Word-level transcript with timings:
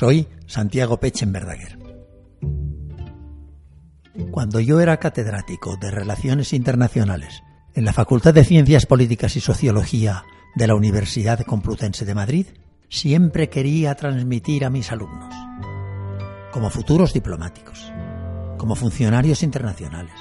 Soy 0.00 0.26
Santiago 0.46 0.98
Pechen 0.98 1.30
Verdaguer. 1.30 1.78
Cuando 4.30 4.58
yo 4.58 4.80
era 4.80 4.96
catedrático 4.96 5.76
de 5.76 5.90
Relaciones 5.90 6.54
Internacionales 6.54 7.42
en 7.74 7.84
la 7.84 7.92
Facultad 7.92 8.32
de 8.32 8.44
Ciencias 8.44 8.86
Políticas 8.86 9.36
y 9.36 9.40
Sociología 9.40 10.24
de 10.56 10.66
la 10.68 10.74
Universidad 10.74 11.44
Complutense 11.44 12.06
de 12.06 12.14
Madrid, 12.14 12.46
siempre 12.88 13.50
quería 13.50 13.94
transmitir 13.94 14.64
a 14.64 14.70
mis 14.70 14.90
alumnos, 14.90 15.34
como 16.50 16.70
futuros 16.70 17.12
diplomáticos, 17.12 17.92
como 18.56 18.76
funcionarios 18.76 19.42
internacionales, 19.42 20.18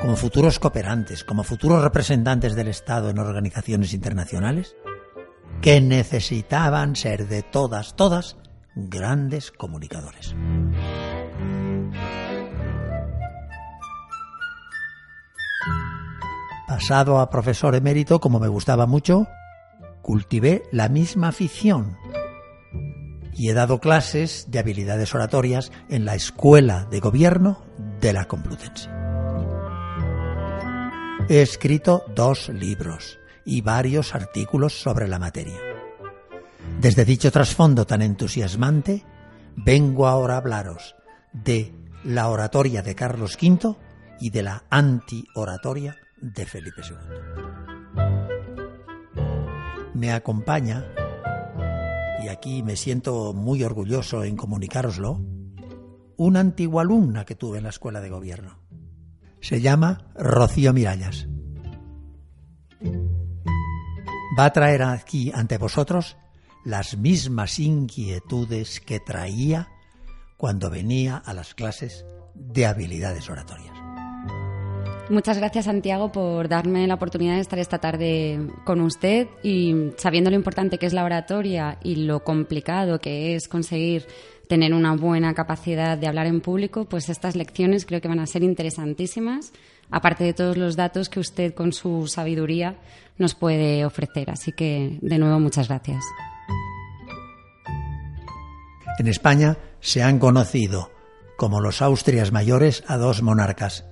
como 0.00 0.16
futuros 0.16 0.58
cooperantes, 0.58 1.22
como 1.22 1.44
futuros 1.44 1.84
representantes 1.84 2.56
del 2.56 2.66
Estado 2.66 3.10
en 3.10 3.20
organizaciones 3.20 3.94
internacionales, 3.94 4.74
que 5.62 5.80
necesitaban 5.80 6.96
ser 6.96 7.28
de 7.28 7.44
todas, 7.44 7.94
todas, 7.94 8.36
grandes 8.78 9.50
comunicadores. 9.50 10.34
Pasado 16.66 17.18
a 17.18 17.28
profesor 17.28 17.74
emérito, 17.74 18.20
como 18.20 18.38
me 18.38 18.48
gustaba 18.48 18.86
mucho, 18.86 19.26
cultivé 20.02 20.62
la 20.70 20.88
misma 20.88 21.28
afición 21.28 21.96
y 23.34 23.50
he 23.50 23.54
dado 23.54 23.80
clases 23.80 24.50
de 24.50 24.58
habilidades 24.58 25.14
oratorias 25.14 25.72
en 25.88 26.04
la 26.04 26.14
Escuela 26.14 26.86
de 26.90 27.00
Gobierno 27.00 27.62
de 28.00 28.12
la 28.12 28.26
Complutense. 28.26 28.88
He 31.28 31.42
escrito 31.42 32.04
dos 32.14 32.48
libros 32.48 33.18
y 33.44 33.60
varios 33.60 34.14
artículos 34.14 34.80
sobre 34.80 35.08
la 35.08 35.18
materia. 35.18 35.67
Desde 36.80 37.04
dicho 37.04 37.32
trasfondo 37.32 37.88
tan 37.88 38.02
entusiasmante, 38.02 39.02
vengo 39.56 40.06
ahora 40.06 40.34
a 40.34 40.36
hablaros 40.36 40.94
de 41.32 41.74
la 42.04 42.28
oratoria 42.28 42.82
de 42.82 42.94
Carlos 42.94 43.36
V 43.42 43.74
y 44.20 44.30
de 44.30 44.44
la 44.44 44.62
anti-oratoria 44.70 45.96
de 46.20 46.46
Felipe 46.46 46.82
II. 46.88 46.96
Me 49.94 50.12
acompaña, 50.12 50.84
y 52.22 52.28
aquí 52.28 52.62
me 52.62 52.76
siento 52.76 53.32
muy 53.34 53.64
orgulloso 53.64 54.22
en 54.22 54.36
comunicároslo, 54.36 55.20
una 56.16 56.38
antigua 56.38 56.82
alumna 56.82 57.24
que 57.24 57.34
tuve 57.34 57.58
en 57.58 57.64
la 57.64 57.70
escuela 57.70 58.00
de 58.00 58.10
gobierno. 58.10 58.60
Se 59.40 59.60
llama 59.60 60.12
Rocío 60.14 60.72
Mirallas. 60.72 61.26
Va 64.38 64.44
a 64.44 64.52
traer 64.52 64.84
aquí 64.84 65.32
ante 65.34 65.58
vosotros 65.58 66.16
las 66.64 66.96
mismas 66.96 67.58
inquietudes 67.58 68.80
que 68.80 69.00
traía 69.00 69.68
cuando 70.36 70.70
venía 70.70 71.16
a 71.16 71.34
las 71.34 71.54
clases 71.54 72.04
de 72.34 72.66
habilidades 72.66 73.28
oratorias. 73.28 73.78
Muchas 75.10 75.38
gracias 75.38 75.64
Santiago 75.64 76.12
por 76.12 76.48
darme 76.48 76.86
la 76.86 76.94
oportunidad 76.94 77.36
de 77.36 77.40
estar 77.40 77.58
esta 77.58 77.78
tarde 77.78 78.38
con 78.64 78.82
usted 78.82 79.26
y 79.42 79.92
sabiendo 79.96 80.28
lo 80.28 80.36
importante 80.36 80.76
que 80.76 80.84
es 80.84 80.92
la 80.92 81.04
oratoria 81.04 81.78
y 81.82 81.96
lo 81.96 82.24
complicado 82.24 83.00
que 83.00 83.34
es 83.34 83.48
conseguir 83.48 84.06
tener 84.48 84.74
una 84.74 84.94
buena 84.96 85.32
capacidad 85.32 85.96
de 85.96 86.08
hablar 86.08 86.26
en 86.26 86.42
público, 86.42 86.84
pues 86.84 87.08
estas 87.08 87.36
lecciones 87.36 87.86
creo 87.86 88.02
que 88.02 88.08
van 88.08 88.20
a 88.20 88.26
ser 88.26 88.42
interesantísimas, 88.42 89.52
aparte 89.90 90.24
de 90.24 90.34
todos 90.34 90.58
los 90.58 90.76
datos 90.76 91.08
que 91.08 91.20
usted 91.20 91.54
con 91.54 91.72
su 91.72 92.06
sabiduría 92.06 92.76
nos 93.16 93.34
puede 93.34 93.84
ofrecer. 93.86 94.30
Así 94.30 94.52
que, 94.52 94.98
de 95.00 95.18
nuevo, 95.18 95.40
muchas 95.40 95.68
gracias. 95.68 96.04
En 98.98 99.06
España 99.06 99.58
se 99.80 100.02
han 100.02 100.18
conocido 100.18 100.90
como 101.36 101.60
los 101.60 101.82
Austrias 101.82 102.32
mayores 102.32 102.82
a 102.88 102.96
dos 102.96 103.22
monarcas, 103.22 103.84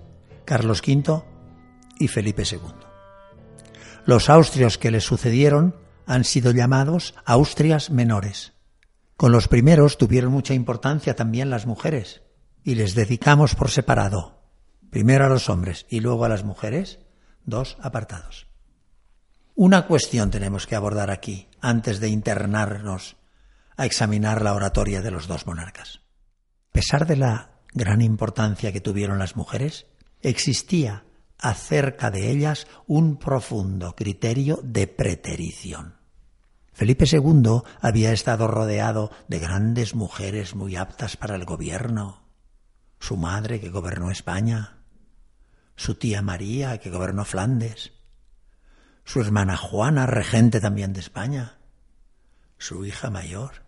Carlos 0.44 0.83
V 0.84 1.22
y 2.00 2.09
Felipe 2.09 2.43
II. 2.43 2.59
Los 4.05 4.28
austrios 4.28 4.78
que 4.78 4.91
les 4.91 5.05
sucedieron 5.05 5.77
han 6.06 6.25
sido 6.25 6.50
llamados 6.50 7.15
Austrias 7.25 7.91
menores. 7.91 8.55
Con 9.16 9.31
los 9.31 9.47
primeros 9.47 9.97
tuvieron 9.97 10.33
mucha 10.33 10.55
importancia 10.55 11.15
también 11.15 11.50
las 11.50 11.66
mujeres 11.66 12.22
y 12.65 12.75
les 12.75 12.97
dedicamos 12.97 13.55
por 13.55 13.71
separado, 13.71 14.43
primero 14.91 15.27
a 15.27 15.28
los 15.28 15.49
hombres 15.49 15.87
y 15.89 16.00
luego 16.00 16.25
a 16.25 16.28
las 16.28 16.43
mujeres, 16.43 16.99
dos 17.45 17.78
apartados. 17.81 18.49
Una 19.55 19.87
cuestión 19.87 20.33
tenemos 20.33 20.66
que 20.66 20.75
abordar 20.75 21.12
aquí 21.12 21.49
antes 21.61 22.00
de 22.00 22.09
internarnos 22.09 23.16
a 23.76 23.87
examinar 23.87 24.42
la 24.42 24.54
oratoria 24.54 25.03
de 25.03 25.10
los 25.10 25.26
dos 25.26 25.47
monarcas. 25.47 26.00
A 26.70 26.72
pesar 26.72 27.06
de 27.06 27.16
la 27.16 27.60
gran 27.72 28.03
importancia 28.03 28.72
que 28.72 28.81
tuvieron 28.81 29.19
las 29.19 29.37
mujeres, 29.37 29.87
existía 30.22 31.04
acerca 31.38 32.10
de 32.10 32.31
ellas 32.31 32.66
un 32.86 33.16
profundo 33.19 33.94
criterio 33.94 34.60
de 34.62 34.86
preterición. 34.86 35.97
Felipe 36.72 37.06
II 37.10 37.62
había 37.81 38.12
estado 38.12 38.48
rodeado 38.48 39.10
de 39.28 39.38
grandes 39.38 39.94
mujeres 39.94 40.54
muy 40.54 40.76
aptas 40.76 41.16
para 41.16 41.34
el 41.34 41.44
gobierno. 41.44 42.22
Su 42.98 43.16
madre, 43.16 43.60
que 43.60 43.70
gobernó 43.70 44.10
España, 44.10 44.78
su 45.75 45.94
tía 45.94 46.22
María, 46.22 46.78
que 46.78 46.91
gobernó 46.91 47.25
Flandes, 47.25 47.92
su 49.04 49.20
hermana 49.20 49.56
Juana, 49.56 50.06
regente 50.06 50.60
también 50.60 50.92
de 50.92 51.00
España, 51.00 51.59
su 52.59 52.84
hija 52.84 53.10
mayor. 53.10 53.66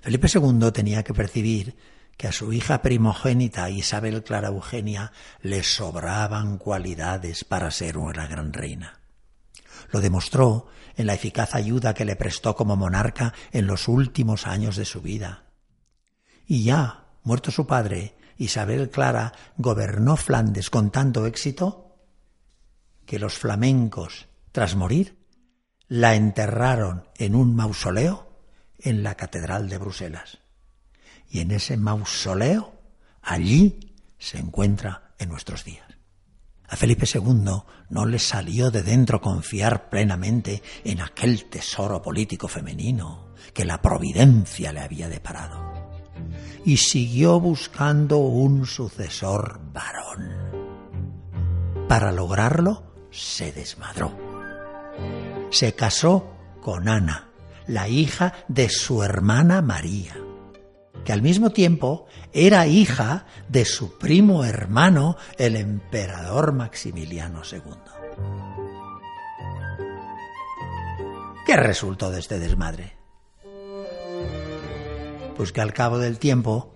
Felipe 0.00 0.28
II 0.32 0.72
tenía 0.72 1.02
que 1.02 1.14
percibir 1.14 1.76
que 2.16 2.28
a 2.28 2.32
su 2.32 2.52
hija 2.52 2.82
primogénita 2.82 3.70
Isabel 3.70 4.22
Clara 4.22 4.48
Eugenia 4.48 5.12
le 5.40 5.62
sobraban 5.62 6.58
cualidades 6.58 7.44
para 7.44 7.70
ser 7.70 7.96
una 7.96 8.26
gran 8.26 8.52
reina. 8.52 9.00
Lo 9.90 10.00
demostró 10.00 10.66
en 10.96 11.06
la 11.06 11.14
eficaz 11.14 11.54
ayuda 11.54 11.94
que 11.94 12.04
le 12.04 12.16
prestó 12.16 12.54
como 12.54 12.76
monarca 12.76 13.32
en 13.52 13.66
los 13.66 13.88
últimos 13.88 14.46
años 14.46 14.76
de 14.76 14.84
su 14.84 15.00
vida. 15.00 15.44
Y 16.46 16.64
ya, 16.64 17.06
muerto 17.22 17.50
su 17.50 17.66
padre, 17.66 18.16
Isabel 18.36 18.90
Clara 18.90 19.32
gobernó 19.56 20.16
Flandes 20.16 20.70
con 20.70 20.90
tanto 20.90 21.26
éxito 21.26 21.96
que 23.06 23.18
los 23.18 23.38
flamencos, 23.38 24.28
tras 24.52 24.76
morir, 24.76 25.16
la 25.88 26.14
enterraron 26.14 27.08
en 27.16 27.34
un 27.34 27.54
mausoleo 27.54 28.29
en 28.82 29.02
la 29.02 29.14
Catedral 29.14 29.68
de 29.68 29.78
Bruselas. 29.78 30.38
Y 31.28 31.40
en 31.40 31.50
ese 31.52 31.76
mausoleo, 31.76 32.74
allí 33.22 33.94
se 34.18 34.38
encuentra 34.38 35.14
en 35.18 35.28
nuestros 35.28 35.64
días. 35.64 35.86
A 36.68 36.76
Felipe 36.76 37.06
II 37.12 37.62
no 37.88 38.06
le 38.06 38.18
salió 38.20 38.70
de 38.70 38.82
dentro 38.82 39.20
confiar 39.20 39.90
plenamente 39.90 40.62
en 40.84 41.00
aquel 41.00 41.46
tesoro 41.46 42.00
político 42.00 42.46
femenino 42.46 43.34
que 43.52 43.64
la 43.64 43.82
providencia 43.82 44.72
le 44.72 44.80
había 44.80 45.08
deparado. 45.08 45.58
Y 46.64 46.76
siguió 46.76 47.40
buscando 47.40 48.18
un 48.18 48.66
sucesor 48.66 49.60
varón. 49.72 50.30
Para 51.88 52.12
lograrlo, 52.12 53.08
se 53.10 53.50
desmadró. 53.50 54.16
Se 55.50 55.74
casó 55.74 56.36
con 56.60 56.88
Ana, 56.88 57.29
la 57.70 57.88
hija 57.88 58.34
de 58.48 58.68
su 58.68 59.04
hermana 59.04 59.62
María, 59.62 60.16
que 61.04 61.12
al 61.12 61.22
mismo 61.22 61.50
tiempo 61.50 62.06
era 62.32 62.66
hija 62.66 63.26
de 63.48 63.64
su 63.64 63.96
primo 63.96 64.44
hermano, 64.44 65.16
el 65.38 65.54
emperador 65.54 66.52
Maximiliano 66.52 67.42
II. 67.50 67.60
¿Qué 71.46 71.56
resultó 71.56 72.10
de 72.10 72.18
este 72.18 72.40
desmadre? 72.40 72.96
Pues 75.36 75.52
que 75.52 75.60
al 75.60 75.72
cabo 75.72 75.98
del 75.98 76.18
tiempo 76.18 76.74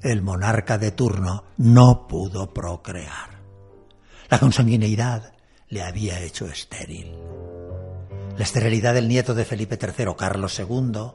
el 0.00 0.22
monarca 0.22 0.78
de 0.78 0.92
turno 0.92 1.42
no 1.56 2.06
pudo 2.06 2.54
procrear. 2.54 3.40
La 4.30 4.38
consanguineidad 4.38 5.32
le 5.68 5.82
había 5.82 6.20
hecho 6.20 6.46
estéril 6.46 7.16
La 8.36 8.42
esterilidad 8.42 8.92
del 8.92 9.08
nieto 9.08 9.34
de 9.34 9.46
Felipe 9.46 9.78
III, 9.80 10.14
Carlos 10.16 10.58
II, 10.58 11.12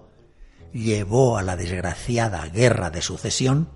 llevó 0.73 1.38
a 1.38 1.44
la 1.44 1.56
desgraciada 1.56 2.47
guerra 2.47 2.89
de 2.89 3.01
sucesión 3.01 3.69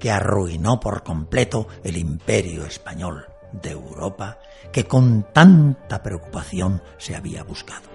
que 0.00 0.10
arruinó 0.10 0.80
por 0.80 1.02
completo 1.02 1.68
el 1.84 1.98
imperio 1.98 2.64
español 2.64 3.26
de 3.52 3.70
Europa 3.72 4.38
que 4.72 4.84
con 4.84 5.26
tanta 5.32 6.02
preocupación 6.02 6.82
se 6.96 7.14
había 7.14 7.42
buscado. 7.42 7.88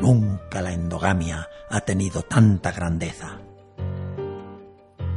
Nunca 0.00 0.62
la 0.62 0.72
endogamia 0.72 1.48
ha 1.68 1.80
tenido 1.80 2.22
tanta 2.22 2.70
grandeza. 2.70 3.40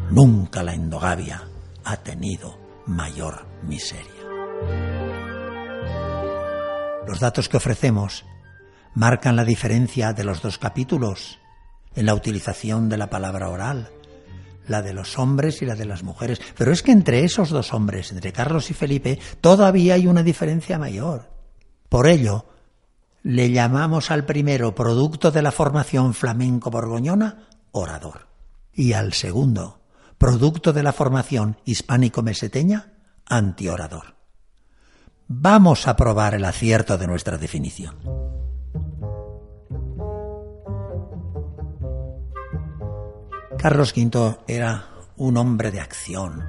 Nunca 0.10 0.64
la 0.64 0.74
endogamia 0.74 1.48
ha 1.84 1.98
tenido 1.98 2.58
mayor 2.88 3.46
miseria. 3.62 5.09
Los 7.10 7.22
datos 7.22 7.50
que 7.50 7.58
ofrecemos 7.58 8.24
marcan 8.94 9.36
la 9.36 9.44
diferencia 9.44 10.14
de 10.14 10.24
los 10.24 10.44
dos 10.44 10.60
capítulos 10.60 11.40
en 11.96 12.06
la 12.06 12.14
utilización 12.14 12.88
de 12.88 12.98
la 12.98 13.10
palabra 13.10 13.50
oral, 13.50 13.90
la 14.68 14.84
de 14.84 14.94
los 14.94 15.18
hombres 15.18 15.64
y 15.64 15.66
la 15.66 15.74
de 15.74 15.86
las 15.86 16.04
mujeres. 16.04 16.40
Pero 16.56 16.72
es 16.72 16.84
que 16.84 16.92
entre 16.92 17.24
esos 17.24 17.50
dos 17.50 17.74
hombres, 17.74 18.12
entre 18.12 18.32
Carlos 18.32 18.70
y 18.70 18.76
Felipe, 18.76 19.18
todavía 19.42 19.96
hay 19.96 20.06
una 20.06 20.22
diferencia 20.22 20.78
mayor. 20.78 21.32
Por 21.90 22.06
ello, 22.06 22.46
le 23.24 23.50
llamamos 23.50 24.12
al 24.12 24.28
primero, 24.28 24.76
producto 24.76 25.32
de 25.32 25.42
la 25.42 25.52
formación 25.52 26.14
flamenco-borgoñona, 26.14 27.48
orador. 27.72 28.28
Y 28.72 28.94
al 28.94 29.14
segundo, 29.14 29.82
producto 30.20 30.74
de 30.74 30.84
la 30.84 30.94
formación 30.94 31.58
hispánico-meseteña, 31.66 32.94
antiorador. 33.26 34.19
Vamos 35.32 35.88
a 35.88 35.96
probar 35.96 36.34
el 36.34 36.44
acierto 36.44 36.98
de 36.98 37.06
nuestra 37.06 37.38
definición. 37.38 37.96
Carlos 43.60 43.94
V 43.96 44.40
era 44.48 44.90
un 45.18 45.38
hombre 45.38 45.70
de 45.70 45.82
acción, 45.82 46.44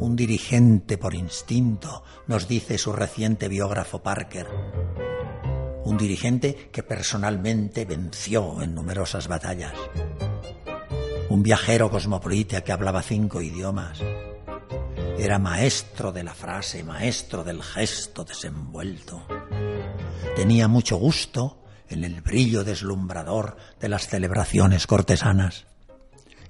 un 0.00 0.16
dirigente 0.16 0.98
por 0.98 1.14
instinto, 1.14 2.02
nos 2.26 2.48
dice 2.48 2.78
su 2.78 2.92
reciente 2.92 3.46
biógrafo 3.46 4.02
Parker. 4.02 4.48
Un 5.84 5.96
dirigente 5.96 6.68
que 6.72 6.82
personalmente 6.82 7.84
venció 7.84 8.60
en 8.60 8.74
numerosas 8.74 9.28
batallas. 9.28 9.74
Un 11.28 11.44
viajero 11.44 11.90
cosmopolita 11.90 12.62
que 12.62 12.72
hablaba 12.72 13.02
cinco 13.02 13.40
idiomas. 13.40 14.02
Era 15.18 15.38
maestro 15.38 16.12
de 16.12 16.22
la 16.22 16.34
frase, 16.34 16.84
maestro 16.84 17.42
del 17.42 17.62
gesto 17.62 18.24
desenvuelto. 18.24 19.26
Tenía 20.34 20.68
mucho 20.68 20.96
gusto 20.96 21.64
en 21.88 22.04
el 22.04 22.20
brillo 22.20 22.64
deslumbrador 22.64 23.56
de 23.80 23.88
las 23.88 24.08
celebraciones 24.08 24.86
cortesanas. 24.86 25.66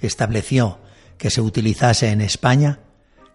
Estableció 0.00 0.80
que 1.16 1.30
se 1.30 1.40
utilizase 1.40 2.10
en 2.10 2.20
España 2.20 2.80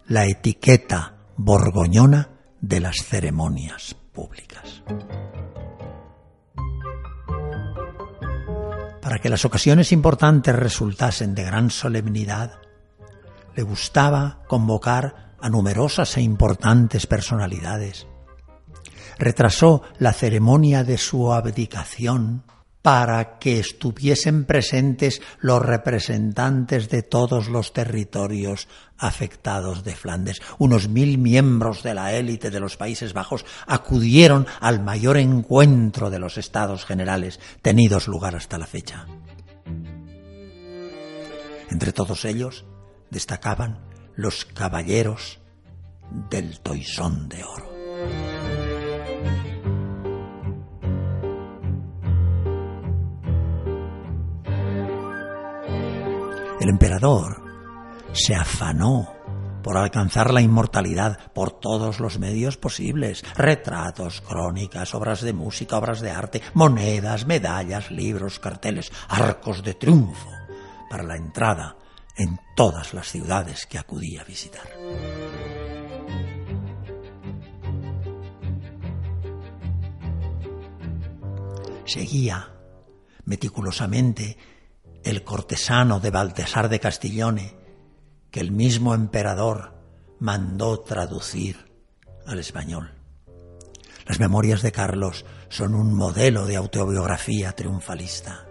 la 0.06 0.26
etiqueta 0.26 1.14
borgoñona 1.36 2.28
de 2.60 2.80
las 2.80 3.04
ceremonias 3.04 3.96
públicas. 4.12 4.82
Para 9.00 9.18
que 9.18 9.30
las 9.30 9.44
ocasiones 9.44 9.92
importantes 9.92 10.54
resultasen 10.54 11.34
de 11.34 11.44
gran 11.44 11.70
solemnidad, 11.70 12.60
le 13.54 13.62
gustaba 13.62 14.40
convocar 14.46 15.34
a 15.40 15.48
numerosas 15.48 16.16
e 16.16 16.22
importantes 16.22 17.06
personalidades, 17.06 18.06
retrasó 19.18 19.82
la 19.98 20.12
ceremonia 20.12 20.84
de 20.84 20.98
su 20.98 21.32
abdicación 21.32 22.44
para 22.82 23.38
que 23.38 23.60
estuviesen 23.60 24.44
presentes 24.44 25.22
los 25.38 25.62
representantes 25.62 26.88
de 26.88 27.02
todos 27.02 27.48
los 27.48 27.72
territorios 27.72 28.66
afectados 28.98 29.84
de 29.84 29.94
Flandes. 29.94 30.42
Unos 30.58 30.88
mil 30.88 31.16
miembros 31.16 31.84
de 31.84 31.94
la 31.94 32.12
élite 32.12 32.50
de 32.50 32.58
los 32.58 32.76
Países 32.76 33.12
Bajos 33.12 33.44
acudieron 33.68 34.46
al 34.60 34.82
mayor 34.82 35.16
encuentro 35.16 36.10
de 36.10 36.18
los 36.18 36.38
estados 36.38 36.84
generales 36.84 37.38
tenidos 37.62 38.08
lugar 38.08 38.34
hasta 38.34 38.58
la 38.58 38.66
fecha. 38.66 39.06
Entre 41.70 41.92
todos 41.92 42.24
ellos 42.24 42.64
destacaban 43.12 43.78
los 44.16 44.46
caballeros 44.46 45.38
del 46.30 46.60
Toisón 46.60 47.28
de 47.28 47.44
Oro. 47.44 47.70
El 56.58 56.68
emperador 56.70 57.42
se 58.12 58.34
afanó 58.34 59.12
por 59.62 59.76
alcanzar 59.76 60.32
la 60.32 60.40
inmortalidad 60.40 61.18
por 61.34 61.50
todos 61.50 62.00
los 62.00 62.18
medios 62.18 62.56
posibles. 62.56 63.24
Retratos, 63.36 64.22
crónicas, 64.22 64.94
obras 64.94 65.20
de 65.20 65.34
música, 65.34 65.76
obras 65.76 66.00
de 66.00 66.10
arte, 66.10 66.40
monedas, 66.54 67.26
medallas, 67.26 67.90
libros, 67.90 68.38
carteles, 68.38 68.90
arcos 69.08 69.62
de 69.62 69.74
triunfo 69.74 70.30
para 70.88 71.02
la 71.02 71.16
entrada 71.16 71.76
en 72.16 72.38
todas 72.56 72.94
las 72.94 73.08
ciudades 73.08 73.66
que 73.66 73.78
acudía 73.78 74.22
a 74.22 74.24
visitar. 74.24 74.68
Seguía 81.84 82.48
meticulosamente 83.24 84.38
el 85.04 85.24
cortesano 85.24 86.00
de 86.00 86.10
Baltasar 86.10 86.68
de 86.68 86.80
Castiglione, 86.80 87.56
que 88.30 88.40
el 88.40 88.52
mismo 88.52 88.94
emperador 88.94 89.74
mandó 90.18 90.80
traducir 90.80 91.70
al 92.26 92.38
español. 92.38 92.94
Las 94.06 94.20
memorias 94.20 94.62
de 94.62 94.72
Carlos 94.72 95.24
son 95.48 95.74
un 95.74 95.94
modelo 95.94 96.46
de 96.46 96.56
autobiografía 96.56 97.52
triunfalista. 97.52 98.46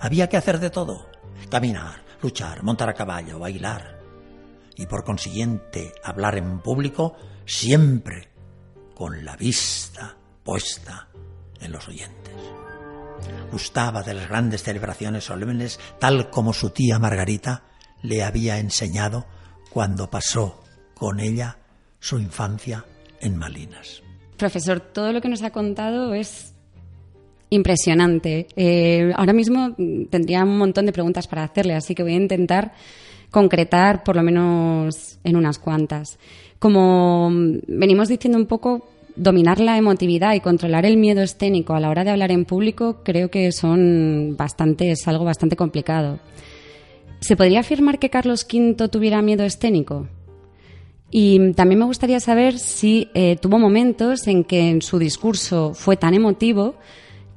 Había 0.00 0.28
que 0.28 0.36
hacer 0.36 0.58
de 0.58 0.70
todo, 0.70 1.06
caminar, 1.50 2.05
luchar, 2.22 2.62
montar 2.62 2.88
a 2.88 2.94
caballo, 2.94 3.38
bailar 3.38 4.00
y 4.76 4.86
por 4.86 5.04
consiguiente 5.04 5.92
hablar 6.04 6.36
en 6.36 6.60
público 6.60 7.16
siempre 7.44 8.28
con 8.94 9.24
la 9.24 9.36
vista 9.36 10.16
puesta 10.42 11.08
en 11.60 11.72
los 11.72 11.88
oyentes. 11.88 12.34
Gustaba 13.50 14.02
de 14.02 14.14
las 14.14 14.28
grandes 14.28 14.62
celebraciones 14.62 15.24
solemnes, 15.24 15.80
tal 15.98 16.30
como 16.30 16.52
su 16.52 16.70
tía 16.70 16.98
Margarita 16.98 17.64
le 18.02 18.22
había 18.22 18.58
enseñado 18.58 19.26
cuando 19.70 20.10
pasó 20.10 20.62
con 20.94 21.20
ella 21.20 21.58
su 22.00 22.18
infancia 22.18 22.84
en 23.20 23.36
Malinas. 23.36 24.02
Profesor, 24.36 24.80
todo 24.80 25.12
lo 25.12 25.20
que 25.20 25.28
nos 25.28 25.42
ha 25.42 25.50
contado 25.50 26.14
es 26.14 26.55
impresionante. 27.50 28.46
Eh, 28.56 29.12
ahora 29.16 29.32
mismo 29.32 29.74
tendría 30.10 30.44
un 30.44 30.58
montón 30.58 30.86
de 30.86 30.92
preguntas 30.92 31.26
para 31.26 31.44
hacerle, 31.44 31.74
así 31.74 31.94
que 31.94 32.02
voy 32.02 32.12
a 32.12 32.16
intentar 32.16 32.72
concretar 33.30 34.02
por 34.04 34.16
lo 34.16 34.22
menos 34.22 35.18
en 35.24 35.36
unas 35.36 35.58
cuantas. 35.58 36.18
Como 36.58 37.30
venimos 37.66 38.08
diciendo 38.08 38.38
un 38.38 38.46
poco, 38.46 38.88
dominar 39.16 39.60
la 39.60 39.78
emotividad 39.78 40.34
y 40.34 40.40
controlar 40.40 40.84
el 40.84 40.96
miedo 40.96 41.22
escénico 41.22 41.74
a 41.74 41.80
la 41.80 41.90
hora 41.90 42.04
de 42.04 42.10
hablar 42.10 42.30
en 42.30 42.44
público 42.44 42.98
creo 43.02 43.30
que 43.30 43.50
son 43.50 44.36
bastante, 44.36 44.90
es 44.90 45.08
algo 45.08 45.24
bastante 45.24 45.56
complicado. 45.56 46.18
¿Se 47.20 47.36
podría 47.36 47.60
afirmar 47.60 47.98
que 47.98 48.10
Carlos 48.10 48.46
V 48.50 48.88
tuviera 48.88 49.22
miedo 49.22 49.44
escénico? 49.44 50.06
Y 51.10 51.52
también 51.52 51.78
me 51.78 51.86
gustaría 51.86 52.20
saber 52.20 52.58
si 52.58 53.08
eh, 53.14 53.36
tuvo 53.40 53.58
momentos 53.58 54.26
en 54.26 54.44
que 54.44 54.68
en 54.68 54.82
su 54.82 54.98
discurso 54.98 55.72
fue 55.72 55.96
tan 55.96 56.14
emotivo 56.14 56.74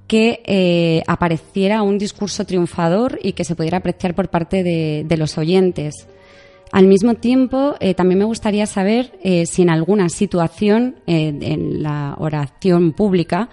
que 0.10 0.42
eh, 0.44 1.04
apareciera 1.06 1.84
un 1.84 2.00
discurso 2.00 2.44
triunfador 2.44 3.20
y 3.22 3.34
que 3.34 3.46
se 3.46 3.56
pudiera 3.56 3.78
apreciar 3.78 4.16
por 4.16 4.30
parte 4.30 4.64
de 4.64 5.18
los 5.18 5.38
oyentes. 5.38 6.08
Al 6.72 6.88
mismo 6.88 7.14
tiempo, 7.14 7.76
eh, 7.80 7.94
también 7.94 8.18
me 8.18 8.26
gustaría 8.26 8.66
saber 8.66 9.20
eh, 9.24 9.46
si 9.46 9.62
en 9.62 9.70
alguna 9.70 10.10
situación 10.10 10.96
en 11.06 11.84
la 11.84 12.16
oración 12.18 12.94
pública 12.94 13.50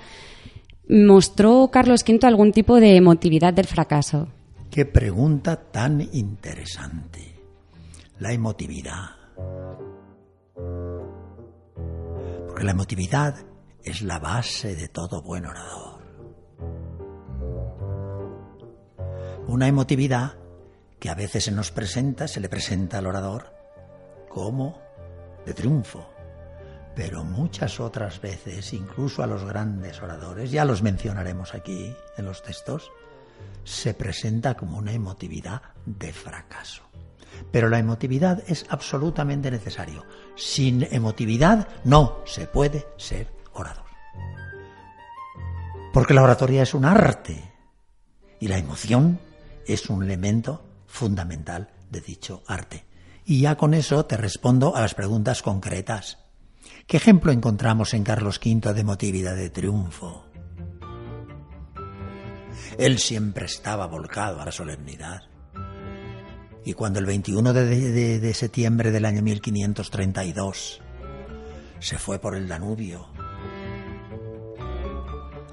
mostró 0.89 1.69
Carlos 1.71 2.05
V 2.09 2.27
algún 2.27 2.53
tipo 2.53 2.81
de 2.81 2.97
emotividad 2.97 3.53
del 3.53 3.67
fracaso. 3.67 4.29
Qué 4.71 4.87
pregunta 4.87 5.57
tan 5.57 6.09
interesante. 6.13 7.21
La 8.19 8.33
emotividad. 8.33 9.11
Porque 12.47 12.65
la 12.65 12.71
emotividad 12.71 13.35
es 13.85 14.01
la 14.01 14.19
base 14.19 14.75
de 14.75 14.89
todo 14.89 15.23
buen 15.23 15.45
orador. 15.45 15.96
Una 19.49 19.69
emotividad 19.69 20.35
que 20.99 21.09
a 21.09 21.15
veces 21.15 21.45
se 21.45 21.53
nos 21.53 21.71
presenta, 21.71 22.27
se 22.27 22.41
le 22.41 22.49
presenta 22.49 22.99
al 22.99 23.07
orador 23.07 23.55
como 24.29 24.81
de 25.45 25.55
triunfo, 25.55 26.11
pero 26.97 27.23
muchas 27.23 27.79
otras 27.79 28.21
veces, 28.21 28.73
incluso 28.73 29.23
a 29.23 29.27
los 29.29 29.45
grandes 29.45 30.03
oradores, 30.03 30.51
ya 30.51 30.65
los 30.65 30.83
mencionaremos 30.83 31.55
aquí 31.55 31.95
en 32.17 32.25
los 32.25 32.43
textos, 32.43 32.91
se 33.63 33.95
presenta 33.95 34.55
como 34.55 34.79
una 34.79 34.93
emotividad 34.93 35.63
de 35.85 36.13
fracaso. 36.13 36.83
Pero 37.53 37.69
la 37.69 37.79
emotividad 37.79 38.43
es 38.49 38.67
absolutamente 38.69 39.51
necesario. 39.51 40.05
Sin 40.35 40.83
emotividad 40.91 41.69
no 41.85 42.23
se 42.25 42.47
puede 42.47 42.87
ser 42.97 43.29
orador. 43.53 43.85
Porque 45.93 46.15
la 46.15 46.23
oratoria 46.23 46.63
es 46.63 46.75
un 46.75 46.85
arte 46.85 47.53
y 48.41 48.49
la 48.49 48.59
emoción 48.59 49.21
es 49.67 49.91
un 49.91 50.03
elemento 50.03 50.65
fundamental 50.87 51.71
de 51.91 52.01
dicho 52.01 52.43
arte. 52.47 52.87
Y 53.25 53.41
ya 53.41 53.57
con 53.57 53.75
eso 53.75 54.07
te 54.07 54.17
respondo 54.17 54.77
a 54.77 54.81
las 54.81 54.95
preguntas 54.95 55.43
concretas. 55.43 56.19
¿Qué 56.87 56.97
ejemplo 56.97 57.33
encontramos 57.33 57.95
en 57.95 58.05
Carlos 58.05 58.41
V 58.45 58.73
de 58.73 58.81
emotividad 58.81 59.35
de 59.35 59.51
triunfo? 59.51 60.27
Él 62.79 62.99
siempre 62.99 63.47
estaba 63.47 63.87
volcado 63.87 64.41
a 64.41 64.45
la 64.45 64.53
solemnidad. 64.53 65.23
Y 66.65 66.75
cuando 66.75 66.99
el 66.99 67.07
21 67.07 67.53
de, 67.53 68.19
de, 68.19 68.35
septiembre 68.35 68.91
del 68.91 69.05
año 69.05 69.23
1532 69.23 70.81
se 71.79 71.99
fue 71.99 72.19
por 72.19 72.35
el 72.35 72.49
Danubio 72.49 73.07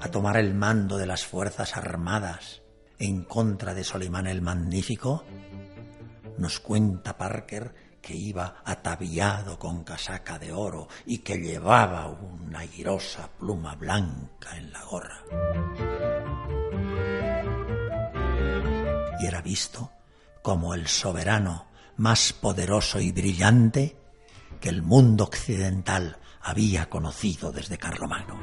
a 0.00 0.08
tomar 0.10 0.36
el 0.36 0.54
mando 0.54 0.98
de 0.98 1.06
las 1.06 1.24
Fuerzas 1.24 1.76
Armadas 1.76 2.63
en 2.98 3.24
contra 3.24 3.74
de 3.74 3.84
Solimán 3.84 4.26
el 4.26 4.42
Magnífico, 4.42 5.24
nos 6.38 6.60
cuenta 6.60 7.16
Parker 7.16 7.74
que 8.00 8.14
iba 8.14 8.56
ataviado 8.64 9.58
con 9.58 9.82
casaca 9.82 10.38
de 10.38 10.52
oro 10.52 10.88
y 11.06 11.18
que 11.18 11.38
llevaba 11.38 12.06
una 12.08 12.60
airosa 12.60 13.30
pluma 13.38 13.74
blanca 13.76 14.56
en 14.58 14.72
la 14.72 14.84
gorra. 14.84 15.22
Y 19.20 19.26
era 19.26 19.40
visto 19.40 19.90
como 20.42 20.74
el 20.74 20.86
soberano 20.86 21.66
más 21.96 22.34
poderoso 22.34 23.00
y 23.00 23.10
brillante 23.12 23.96
que 24.60 24.68
el 24.68 24.82
mundo 24.82 25.24
occidental 25.24 26.18
había 26.42 26.90
conocido 26.90 27.52
desde 27.52 27.78
Carlomagno. 27.78 28.38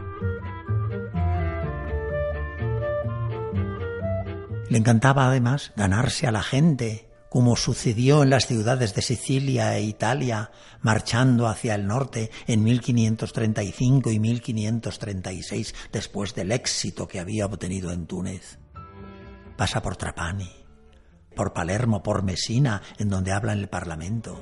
Le 4.71 4.77
encantaba 4.77 5.27
además 5.27 5.73
ganarse 5.75 6.27
a 6.27 6.31
la 6.31 6.41
gente 6.41 7.09
como 7.27 7.57
sucedió 7.57 8.23
en 8.23 8.29
las 8.29 8.47
ciudades 8.47 8.95
de 8.95 9.01
Sicilia 9.01 9.75
e 9.75 9.81
Italia, 9.81 10.51
marchando 10.79 11.49
hacia 11.49 11.75
el 11.75 11.87
norte 11.87 12.31
en 12.47 12.63
1535 12.63 14.11
y 14.11 14.19
1536, 14.19 15.75
después 15.91 16.35
del 16.35 16.53
éxito 16.53 17.05
que 17.05 17.19
había 17.19 17.47
obtenido 17.47 17.91
en 17.91 18.05
Túnez. 18.05 18.59
Pasa 19.57 19.81
por 19.81 19.97
Trapani, 19.97 20.49
por 21.35 21.51
Palermo, 21.51 22.01
por 22.01 22.23
Messina, 22.23 22.81
en 22.97 23.09
donde 23.09 23.33
habla 23.33 23.51
en 23.51 23.59
el 23.59 23.67
Parlamento. 23.67 24.41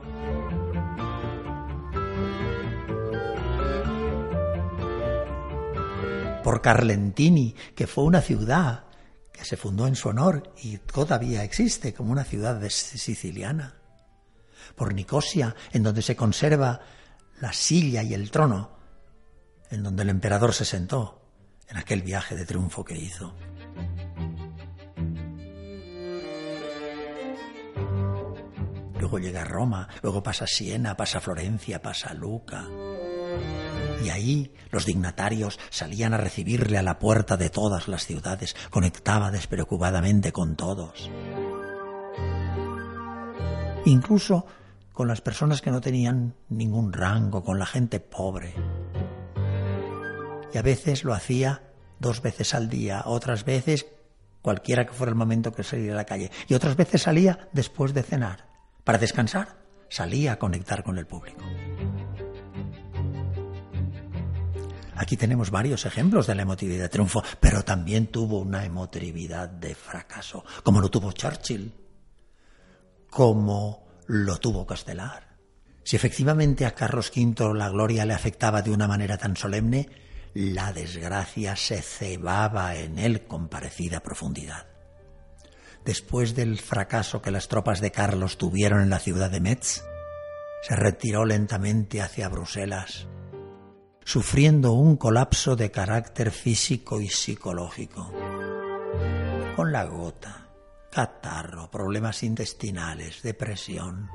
Por 6.43 6.61
Carlentini, 6.61 7.55
que 7.75 7.87
fue 7.87 8.03
una 8.03 8.21
ciudad 8.21 8.88
que 9.39 9.45
se 9.45 9.55
fundó 9.55 9.87
en 9.87 9.95
su 9.95 10.09
honor 10.09 10.53
y 10.61 10.79
todavía 10.79 11.45
existe 11.45 11.93
como 11.93 12.11
una 12.11 12.25
ciudad 12.25 12.61
siciliana. 12.67 13.75
Por 14.75 14.93
Nicosia, 14.93 15.55
en 15.71 15.81
donde 15.81 16.01
se 16.01 16.17
conserva 16.17 16.81
la 17.39 17.53
silla 17.53 18.03
y 18.03 18.13
el 18.13 18.31
trono 18.31 18.77
en 19.71 19.81
donde 19.81 20.03
el 20.03 20.09
emperador 20.09 20.53
se 20.53 20.65
sentó 20.65 21.21
en 21.69 21.77
aquel 21.77 22.01
viaje 22.01 22.35
de 22.35 22.45
triunfo 22.45 22.83
que 22.83 22.97
hizo. 22.97 23.33
Luego 28.99 29.19
llega 29.19 29.45
Roma, 29.45 29.87
luego 30.01 30.21
pasa 30.21 30.45
Siena, 30.47 30.97
pasa 30.97 31.21
Florencia, 31.21 31.81
pasa 31.81 32.13
Luca. 32.13 32.67
Y 34.03 34.09
ahí 34.09 34.53
los 34.71 34.85
dignatarios 34.85 35.59
salían 35.69 36.13
a 36.13 36.17
recibirle 36.17 36.77
a 36.77 36.83
la 36.83 36.99
puerta 36.99 37.37
de 37.37 37.49
todas 37.49 37.87
las 37.87 38.05
ciudades, 38.05 38.55
conectaba 38.69 39.31
despreocupadamente 39.31 40.31
con 40.31 40.55
todos. 40.55 41.09
Incluso 43.85 44.45
con 44.93 45.07
las 45.07 45.21
personas 45.21 45.61
que 45.61 45.71
no 45.71 45.81
tenían 45.81 46.35
ningún 46.49 46.91
rango, 46.91 47.43
con 47.43 47.57
la 47.57 47.65
gente 47.65 47.99
pobre. 47.99 48.53
Y 50.53 50.57
a 50.57 50.61
veces 50.61 51.03
lo 51.03 51.13
hacía 51.13 51.63
dos 51.99 52.21
veces 52.21 52.53
al 52.53 52.69
día, 52.69 53.03
otras 53.05 53.45
veces 53.45 53.85
cualquiera 54.41 54.85
que 54.85 54.93
fuera 54.93 55.09
el 55.09 55.15
momento 55.15 55.53
que 55.53 55.63
salía 55.63 55.93
a 55.93 55.95
la 55.95 56.05
calle, 56.05 56.31
y 56.47 56.53
otras 56.53 56.75
veces 56.75 57.01
salía 57.01 57.49
después 57.53 57.93
de 57.93 58.03
cenar. 58.03 58.47
Para 58.83 58.97
descansar, 58.97 59.57
salía 59.89 60.33
a 60.33 60.39
conectar 60.39 60.83
con 60.83 60.97
el 60.97 61.07
público. 61.07 61.43
Aquí 64.99 65.15
tenemos 65.15 65.49
varios 65.49 65.85
ejemplos 65.85 66.27
de 66.27 66.35
la 66.35 66.41
emotividad 66.41 66.81
de 66.81 66.89
triunfo, 66.89 67.23
pero 67.39 67.63
también 67.63 68.07
tuvo 68.07 68.39
una 68.39 68.65
emotividad 68.65 69.47
de 69.47 69.73
fracaso, 69.73 70.43
como 70.61 70.81
lo 70.81 70.89
tuvo 70.89 71.13
Churchill, 71.13 71.73
como 73.09 73.87
lo 74.07 74.37
tuvo 74.39 74.67
Castelar. 74.67 75.37
Si 75.85 75.95
efectivamente 75.95 76.65
a 76.65 76.75
Carlos 76.75 77.13
V 77.15 77.53
la 77.55 77.69
gloria 77.69 78.05
le 78.05 78.13
afectaba 78.13 78.61
de 78.61 78.71
una 78.71 78.89
manera 78.89 79.17
tan 79.17 79.37
solemne, 79.37 79.87
la 80.33 80.73
desgracia 80.73 81.55
se 81.55 81.81
cebaba 81.81 82.75
en 82.75 82.99
él 82.99 83.25
con 83.25 83.47
parecida 83.47 84.01
profundidad. 84.01 84.67
Después 85.85 86.35
del 86.35 86.59
fracaso 86.59 87.21
que 87.21 87.31
las 87.31 87.47
tropas 87.47 87.79
de 87.79 87.91
Carlos 87.91 88.37
tuvieron 88.37 88.81
en 88.81 88.89
la 88.89 88.99
ciudad 88.99 89.31
de 89.31 89.39
Metz, 89.39 89.81
se 90.61 90.75
retiró 90.75 91.23
lentamente 91.23 92.01
hacia 92.01 92.27
Bruselas, 92.27 93.07
sufriendo 94.09 94.73
un 94.73 94.97
colapso 94.97 95.55
de 95.55 95.69
carácter 95.69 96.31
físico 96.31 96.99
y 96.99 97.09
psicológico. 97.09 98.11
Con 99.55 99.71
la 99.71 99.85
gota, 99.85 100.47
catarro, 100.91 101.69
problemas 101.69 102.23
intestinales, 102.23 103.21
depresión. 103.21 104.09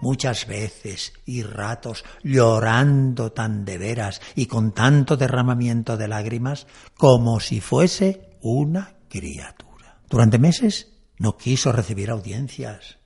Muchas 0.00 0.46
veces 0.46 1.12
y 1.26 1.42
ratos 1.42 2.06
llorando 2.22 3.32
tan 3.32 3.66
de 3.66 3.76
veras 3.76 4.22
y 4.34 4.46
con 4.46 4.72
tanto 4.72 5.18
derramamiento 5.18 5.98
de 5.98 6.08
lágrimas 6.08 6.66
como 6.96 7.38
si 7.38 7.60
fuese 7.60 8.30
una 8.40 8.94
criatura. 9.10 10.00
Durante 10.08 10.38
meses 10.38 10.94
no 11.18 11.36
quiso 11.36 11.70
recibir 11.70 12.08
audiencias, 12.08 12.96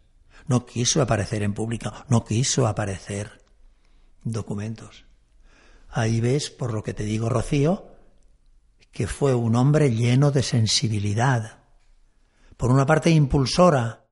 no 0.46 0.66
quiso 0.66 1.02
aparecer 1.02 1.42
en 1.42 1.52
público, 1.52 1.92
no 2.08 2.24
quiso 2.24 2.68
aparecer 2.68 3.42
documentos. 4.22 5.09
Ahí 5.90 6.20
ves, 6.20 6.50
por 6.50 6.72
lo 6.72 6.82
que 6.82 6.94
te 6.94 7.04
digo, 7.04 7.28
Rocío, 7.28 7.88
que 8.92 9.06
fue 9.06 9.34
un 9.34 9.56
hombre 9.56 9.92
lleno 9.92 10.30
de 10.30 10.42
sensibilidad. 10.42 11.58
Por 12.56 12.70
una 12.70 12.86
parte 12.86 13.10
impulsora, 13.10 14.06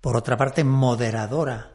por 0.00 0.16
otra 0.16 0.36
parte 0.36 0.64
moderadora. 0.64 1.72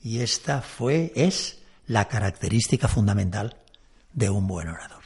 Y 0.00 0.20
esta 0.20 0.62
fue, 0.62 1.12
es 1.16 1.62
la 1.86 2.06
característica 2.06 2.86
fundamental 2.86 3.56
de 4.12 4.30
un 4.30 4.46
buen 4.46 4.68
orador. 4.68 5.04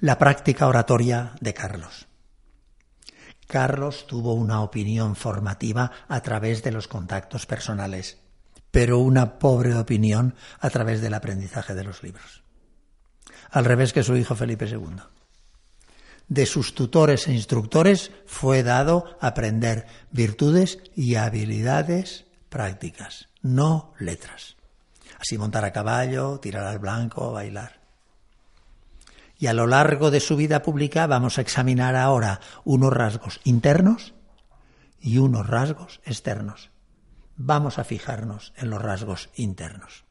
La 0.00 0.18
práctica 0.18 0.66
oratoria 0.68 1.32
de 1.40 1.54
Carlos. 1.54 2.06
Carlos 3.46 4.06
tuvo 4.06 4.34
una 4.34 4.60
opinión 4.60 5.16
formativa 5.16 5.90
a 6.06 6.20
través 6.20 6.62
de 6.62 6.70
los 6.70 6.86
contactos 6.86 7.46
personales 7.46 8.18
pero 8.70 8.98
una 8.98 9.38
pobre 9.38 9.74
opinión 9.74 10.34
a 10.60 10.70
través 10.70 11.00
del 11.00 11.14
aprendizaje 11.14 11.74
de 11.74 11.84
los 11.84 12.02
libros. 12.02 12.42
Al 13.50 13.64
revés 13.64 13.92
que 13.92 14.02
su 14.02 14.16
hijo 14.16 14.34
Felipe 14.34 14.66
II. 14.66 14.96
De 16.28 16.44
sus 16.44 16.74
tutores 16.74 17.26
e 17.26 17.32
instructores 17.32 18.10
fue 18.26 18.62
dado 18.62 19.16
aprender 19.20 19.86
virtudes 20.10 20.78
y 20.94 21.14
habilidades 21.14 22.26
prácticas, 22.50 23.28
no 23.40 23.94
letras. 23.98 24.56
Así 25.18 25.38
montar 25.38 25.64
a 25.64 25.72
caballo, 25.72 26.38
tirar 26.38 26.66
al 26.66 26.78
blanco, 26.78 27.32
bailar. 27.32 27.80
Y 29.38 29.46
a 29.46 29.54
lo 29.54 29.66
largo 29.66 30.10
de 30.10 30.20
su 30.20 30.36
vida 30.36 30.62
pública 30.62 31.06
vamos 31.06 31.38
a 31.38 31.40
examinar 31.40 31.96
ahora 31.96 32.40
unos 32.64 32.92
rasgos 32.92 33.40
internos 33.44 34.14
y 35.00 35.18
unos 35.18 35.46
rasgos 35.46 36.00
externos 36.04 36.70
vamos 37.38 37.78
a 37.78 37.84
fijarnos 37.84 38.52
en 38.56 38.68
los 38.68 38.82
rasgos 38.82 39.30
internos. 39.36 40.04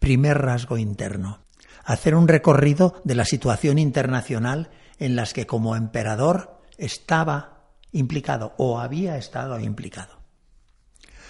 Primer 0.00 0.38
rasgo 0.38 0.78
interno. 0.78 1.44
Hacer 1.84 2.16
un 2.16 2.26
recorrido 2.26 3.00
de 3.04 3.14
la 3.14 3.26
situación 3.26 3.78
internacional 3.78 4.70
en 4.98 5.14
las 5.14 5.34
que 5.34 5.46
como 5.46 5.76
emperador 5.76 6.60
estaba 6.78 7.68
implicado 7.92 8.54
o 8.56 8.80
había 8.80 9.16
estado 9.18 9.60
implicado. 9.60 10.18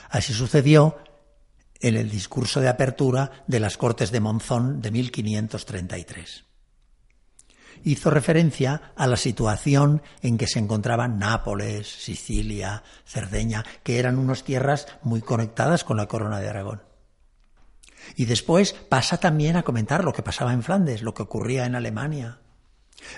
Así 0.09 0.33
sucedió 0.33 0.97
en 1.81 1.97
el 1.97 2.09
discurso 2.09 2.61
de 2.61 2.69
apertura 2.69 3.45
de 3.47 3.61
las 3.61 3.77
Cortes 3.77 4.13
de 4.13 4.21
Monzón 4.21 4.81
de 4.81 4.91
1533. 4.93 6.45
Hizo 7.83 8.11
referencia 8.11 8.93
a 8.97 9.07
la 9.07 9.17
situación 9.17 10.03
en 10.23 10.39
que 10.39 10.47
se 10.47 10.59
encontraban 10.59 11.19
Nápoles, 11.19 11.89
Sicilia, 11.89 12.83
Cerdeña, 13.05 13.65
que 13.83 13.99
eran 13.99 14.19
unas 14.19 14.45
tierras 14.45 14.87
muy 15.03 15.21
conectadas 15.21 15.85
con 15.85 15.97
la 15.97 16.07
corona 16.07 16.41
de 16.41 16.49
Aragón. 16.49 16.83
Y 18.17 18.27
después 18.27 18.73
pasa 18.73 19.19
también 19.19 19.57
a 19.57 19.63
comentar 19.63 20.05
lo 20.05 20.13
que 20.13 20.23
pasaba 20.23 20.53
en 20.53 20.63
Flandes, 20.63 21.03
lo 21.03 21.15
que 21.15 21.23
ocurría 21.23 21.67
en 21.67 21.75
Alemania. 21.75 22.39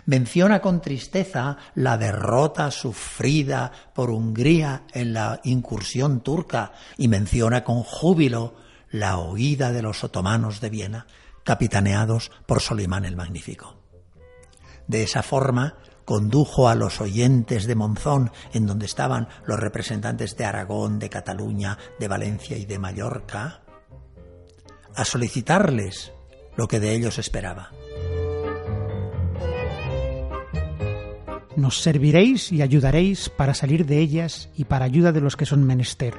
Menciona 0.05 0.61
con 0.61 0.81
tristeza 0.81 1.59
la 1.75 1.99
derrota 1.99 2.71
sufrida 2.71 3.71
por 3.95 4.11
Hungría 4.11 4.85
en 4.93 5.13
la 5.13 5.41
incursión 5.45 6.21
turca 6.21 6.73
y 6.97 7.09
menciona 7.09 7.63
con 7.63 7.83
júbilo 7.83 8.55
la 8.91 9.19
huida 9.19 9.73
de 9.73 9.83
los 9.83 10.03
otomanos 10.05 10.61
de 10.61 10.71
Viena, 10.71 11.07
capitaneados 11.45 12.31
por 12.47 12.61
Solimán 12.61 13.05
el 13.05 13.17
Magnífico. 13.17 13.77
De 14.89 15.03
esa 15.03 15.23
forma, 15.23 15.77
condujo 16.05 16.69
a 16.69 16.75
los 16.75 17.01
oyentes 17.01 17.67
de 17.67 17.75
Monzón, 17.75 18.31
en 18.53 18.67
donde 18.67 18.87
estaban 18.87 19.29
los 19.45 19.59
representantes 19.59 20.37
de 20.37 20.45
Aragón, 20.45 20.99
de 20.99 21.11
Cataluña, 21.11 21.77
de 21.99 22.09
Valencia 22.09 22.57
y 22.57 22.65
de 22.65 22.79
Mallorca, 22.79 23.63
a 24.95 25.05
solicitarles 25.05 26.13
lo 26.57 26.69
que 26.69 26.81
de 26.81 26.95
ellos 26.95 27.19
esperaba. 27.19 27.71
Nos 31.57 31.81
serviréis 31.81 32.53
y 32.53 32.63
ayudaréis 32.63 33.31
para 33.31 33.55
salir 33.55 33.87
de 33.87 33.99
ellas 33.99 34.51
y 34.57 34.65
para 34.65 34.85
ayuda 34.85 35.13
de 35.13 35.23
los 35.23 35.37
que 35.37 35.47
son 35.47 35.65
menester, 35.65 36.15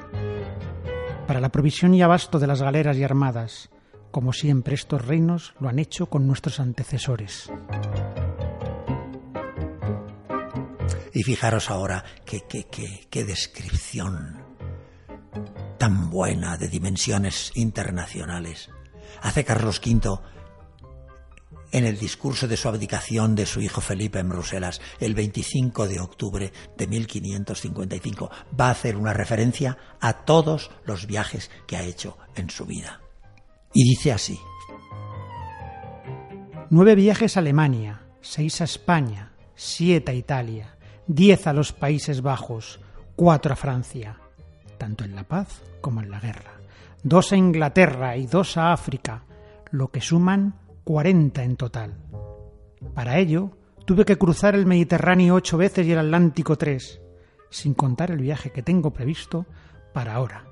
para 1.26 1.40
la 1.40 1.50
provisión 1.50 1.94
y 1.94 2.02
abasto 2.02 2.38
de 2.38 2.46
las 2.46 2.60
galeras 2.60 2.96
y 2.96 3.04
armadas, 3.04 3.70
como 4.10 4.32
siempre 4.32 4.74
estos 4.74 5.04
reinos 5.04 5.54
lo 5.60 5.68
han 5.68 5.78
hecho 5.78 6.06
con 6.06 6.26
nuestros 6.26 6.60
antecesores. 6.60 7.50
Y 11.14 11.22
fijaros 11.22 11.70
ahora 11.70 12.04
qué, 12.24 12.42
qué, 12.48 12.66
qué, 12.70 13.06
qué 13.10 13.24
descripción 13.24 14.44
tan 15.78 16.10
buena 16.10 16.56
de 16.56 16.68
dimensiones 16.68 17.52
internacionales 17.54 18.70
hace 19.22 19.44
Carlos 19.44 19.80
V 19.84 20.18
en 21.70 21.84
el 21.84 21.98
discurso 21.98 22.48
de 22.48 22.56
su 22.56 22.68
abdicación 22.68 23.34
de 23.34 23.46
su 23.46 23.60
hijo 23.60 23.80
Felipe 23.80 24.18
en 24.18 24.28
Bruselas 24.28 24.80
el 25.00 25.14
25 25.14 25.86
de 25.86 26.00
octubre 26.00 26.52
de 26.76 26.86
1555. 26.86 28.30
Va 28.58 28.68
a 28.68 28.70
hacer 28.70 28.96
una 28.96 29.12
referencia 29.12 29.76
a 30.00 30.24
todos 30.24 30.70
los 30.84 31.06
viajes 31.06 31.50
que 31.66 31.76
ha 31.76 31.82
hecho 31.82 32.16
en 32.36 32.48
su 32.48 32.64
vida. 32.64 33.02
Y 33.74 33.84
dice 33.84 34.12
así. 34.12 34.38
Nueve 36.70 36.94
viajes 36.94 37.36
a 37.36 37.40
Alemania, 37.40 38.02
seis 38.20 38.60
a 38.60 38.64
España, 38.64 39.32
siete 39.54 40.12
a 40.12 40.14
Italia, 40.14 40.77
diez 41.08 41.46
a 41.46 41.54
los 41.54 41.72
Países 41.72 42.20
Bajos, 42.20 42.80
cuatro 43.16 43.54
a 43.54 43.56
Francia, 43.56 44.20
tanto 44.76 45.04
en 45.04 45.16
la 45.16 45.24
paz 45.24 45.62
como 45.80 46.02
en 46.02 46.10
la 46.10 46.20
guerra, 46.20 46.60
dos 47.02 47.32
a 47.32 47.36
Inglaterra 47.36 48.16
y 48.16 48.26
dos 48.26 48.58
a 48.58 48.72
África, 48.72 49.24
lo 49.70 49.88
que 49.88 50.02
suman 50.02 50.54
40 50.84 51.42
en 51.42 51.56
total. 51.56 51.96
Para 52.94 53.18
ello, 53.18 53.50
tuve 53.86 54.04
que 54.04 54.18
cruzar 54.18 54.54
el 54.54 54.66
Mediterráneo 54.66 55.34
ocho 55.34 55.56
veces 55.56 55.86
y 55.86 55.92
el 55.92 55.98
Atlántico 55.98 56.56
tres, 56.56 57.00
sin 57.50 57.72
contar 57.72 58.10
el 58.10 58.18
viaje 58.18 58.50
que 58.50 58.62
tengo 58.62 58.92
previsto 58.92 59.46
para 59.94 60.14
ahora, 60.14 60.44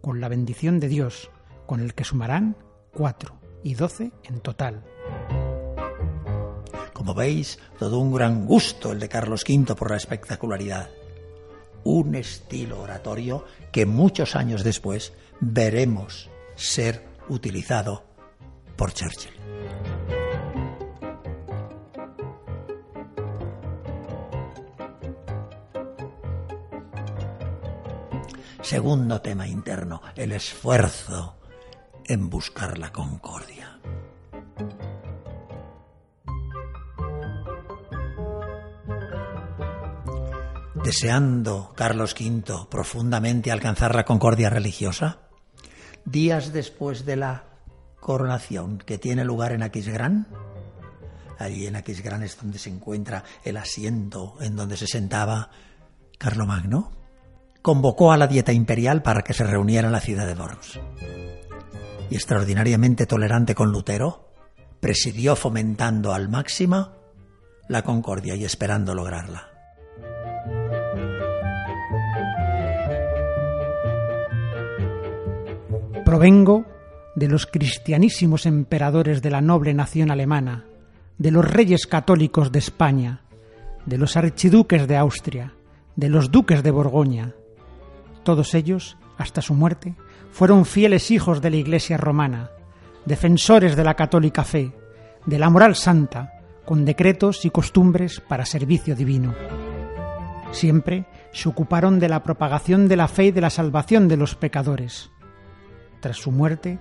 con 0.00 0.20
la 0.20 0.28
bendición 0.28 0.80
de 0.80 0.88
Dios, 0.88 1.30
con 1.66 1.80
el 1.80 1.92
que 1.92 2.04
sumarán 2.04 2.56
cuatro 2.94 3.36
y 3.62 3.74
doce 3.74 4.12
en 4.24 4.40
total. 4.40 4.82
Como 7.00 7.14
veis, 7.14 7.58
todo 7.78 7.98
un 7.98 8.12
gran 8.12 8.44
gusto 8.44 8.92
el 8.92 9.00
de 9.00 9.08
Carlos 9.08 9.42
V 9.48 9.74
por 9.74 9.90
la 9.90 9.96
espectacularidad. 9.96 10.90
Un 11.82 12.14
estilo 12.14 12.78
oratorio 12.82 13.46
que 13.72 13.86
muchos 13.86 14.36
años 14.36 14.64
después 14.64 15.14
veremos 15.40 16.28
ser 16.56 17.02
utilizado 17.30 18.04
por 18.76 18.92
Churchill. 18.92 19.32
Segundo 28.60 29.22
tema 29.22 29.48
interno, 29.48 30.02
el 30.16 30.32
esfuerzo 30.32 31.38
en 32.04 32.28
buscar 32.28 32.76
la 32.76 32.92
concordia. 32.92 33.80
Deseando 40.84 41.74
Carlos 41.76 42.14
V 42.18 42.66
profundamente 42.70 43.52
alcanzar 43.52 43.94
la 43.94 44.06
concordia 44.06 44.48
religiosa, 44.48 45.18
días 46.06 46.54
después 46.54 47.04
de 47.04 47.16
la 47.16 47.44
coronación 48.00 48.78
que 48.78 48.96
tiene 48.96 49.24
lugar 49.24 49.52
en 49.52 49.62
Aquisgrán, 49.62 50.26
allí 51.38 51.66
en 51.66 51.76
Aquisgrán 51.76 52.22
es 52.22 52.38
donde 52.40 52.58
se 52.58 52.70
encuentra 52.70 53.24
el 53.44 53.58
asiento 53.58 54.36
en 54.40 54.56
donde 54.56 54.78
se 54.78 54.86
sentaba 54.86 55.50
Carlomagno, 56.18 56.92
convocó 57.60 58.10
a 58.10 58.16
la 58.16 58.26
dieta 58.26 58.52
imperial 58.52 59.02
para 59.02 59.20
que 59.20 59.34
se 59.34 59.44
reuniera 59.44 59.86
en 59.86 59.92
la 59.92 60.00
ciudad 60.00 60.26
de 60.26 60.34
Worms. 60.34 60.80
Y 62.08 62.14
extraordinariamente 62.14 63.04
tolerante 63.04 63.54
con 63.54 63.70
Lutero, 63.70 64.30
presidió 64.80 65.36
fomentando 65.36 66.14
al 66.14 66.30
máximo 66.30 66.92
la 67.68 67.82
concordia 67.82 68.34
y 68.34 68.44
esperando 68.44 68.94
lograrla. 68.94 69.49
Provengo 76.10 76.64
de 77.14 77.28
los 77.28 77.46
cristianísimos 77.46 78.44
emperadores 78.44 79.22
de 79.22 79.30
la 79.30 79.40
noble 79.40 79.74
nación 79.74 80.10
alemana, 80.10 80.64
de 81.18 81.30
los 81.30 81.48
reyes 81.48 81.86
católicos 81.86 82.50
de 82.50 82.58
España, 82.58 83.20
de 83.86 83.96
los 83.96 84.16
archiduques 84.16 84.88
de 84.88 84.96
Austria, 84.96 85.54
de 85.94 86.08
los 86.08 86.32
duques 86.32 86.64
de 86.64 86.72
Borgoña. 86.72 87.34
Todos 88.24 88.54
ellos, 88.54 88.96
hasta 89.18 89.40
su 89.40 89.54
muerte, 89.54 89.94
fueron 90.32 90.64
fieles 90.64 91.12
hijos 91.12 91.40
de 91.40 91.50
la 91.50 91.58
Iglesia 91.58 91.96
romana, 91.96 92.50
defensores 93.06 93.76
de 93.76 93.84
la 93.84 93.94
católica 93.94 94.42
fe, 94.42 94.72
de 95.26 95.38
la 95.38 95.48
moral 95.48 95.76
santa, 95.76 96.32
con 96.64 96.84
decretos 96.84 97.44
y 97.44 97.50
costumbres 97.50 98.18
para 98.18 98.46
servicio 98.46 98.96
divino. 98.96 99.32
Siempre 100.50 101.06
se 101.32 101.48
ocuparon 101.48 102.00
de 102.00 102.08
la 102.08 102.24
propagación 102.24 102.88
de 102.88 102.96
la 102.96 103.06
fe 103.06 103.26
y 103.26 103.30
de 103.30 103.42
la 103.42 103.50
salvación 103.50 104.08
de 104.08 104.16
los 104.16 104.34
pecadores. 104.34 105.12
Tras 106.00 106.16
su 106.16 106.32
muerte, 106.32 106.78